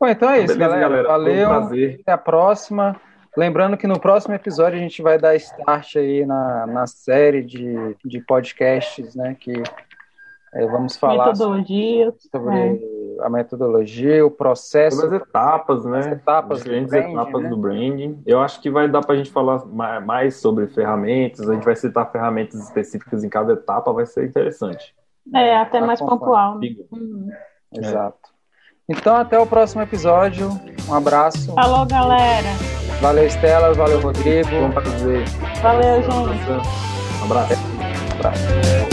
Bom, 0.00 0.06
então 0.06 0.30
é 0.30 0.40
isso, 0.40 0.56
Beleza, 0.56 0.78
galera. 0.78 1.02
galera. 1.02 1.08
Valeu. 1.08 1.50
Um 1.50 2.00
até 2.00 2.12
a 2.12 2.18
próxima. 2.18 2.96
Lembrando 3.36 3.76
que 3.76 3.86
no 3.86 4.00
próximo 4.00 4.34
episódio 4.34 4.78
a 4.78 4.82
gente 4.82 5.02
vai 5.02 5.18
dar 5.18 5.34
start 5.36 5.96
aí 5.96 6.24
na, 6.24 6.66
na 6.66 6.86
série 6.86 7.42
de, 7.42 7.96
de 8.04 8.20
podcasts, 8.20 9.14
né? 9.14 9.36
Que 9.38 9.62
é, 10.54 10.66
vamos 10.66 10.96
falar 10.96 11.26
metodologia, 11.26 12.12
sobre 12.32 12.56
é. 12.56 12.78
a 13.20 13.28
metodologia, 13.28 14.24
o 14.24 14.30
processo. 14.30 15.00
Sobre 15.00 15.16
as 15.16 15.22
etapas, 15.22 15.84
né? 15.84 15.98
As 15.98 16.06
etapas 16.06 16.58
Diferentes 16.58 16.90
do 16.90 16.96
branding, 16.96 17.12
etapas 17.12 17.42
né? 17.42 17.48
do 17.48 17.56
branding. 17.56 18.22
Eu 18.26 18.40
acho 18.40 18.60
que 18.60 18.70
vai 18.70 18.88
dar 18.88 19.02
para 19.02 19.14
a 19.14 19.18
gente 19.18 19.30
falar 19.30 19.64
mais 19.66 20.36
sobre 20.36 20.66
ferramentas, 20.68 21.48
a 21.48 21.54
gente 21.54 21.64
vai 21.64 21.76
citar 21.76 22.10
ferramentas 22.10 22.60
específicas 22.60 23.22
em 23.22 23.28
cada 23.28 23.52
etapa, 23.52 23.92
vai 23.92 24.06
ser 24.06 24.24
interessante. 24.24 24.94
É, 25.34 25.56
até 25.56 25.80
mais 25.80 26.00
pontual. 26.00 26.58
Né? 26.58 26.74
Uhum. 26.90 27.28
Exato. 27.72 28.37
Então, 28.88 29.16
até 29.16 29.38
o 29.38 29.44
próximo 29.44 29.82
episódio. 29.82 30.58
Um 30.88 30.94
abraço. 30.94 31.52
Falou, 31.54 31.84
galera. 31.84 32.48
Valeu, 33.02 33.26
Estela. 33.26 33.74
Valeu, 33.74 34.00
Rodrigo. 34.00 34.48
Valeu, 35.62 36.02
gente. 36.02 36.50
Um 37.20 37.24
abraço. 37.24 37.54
Um 37.54 38.18
abraço. 38.18 38.87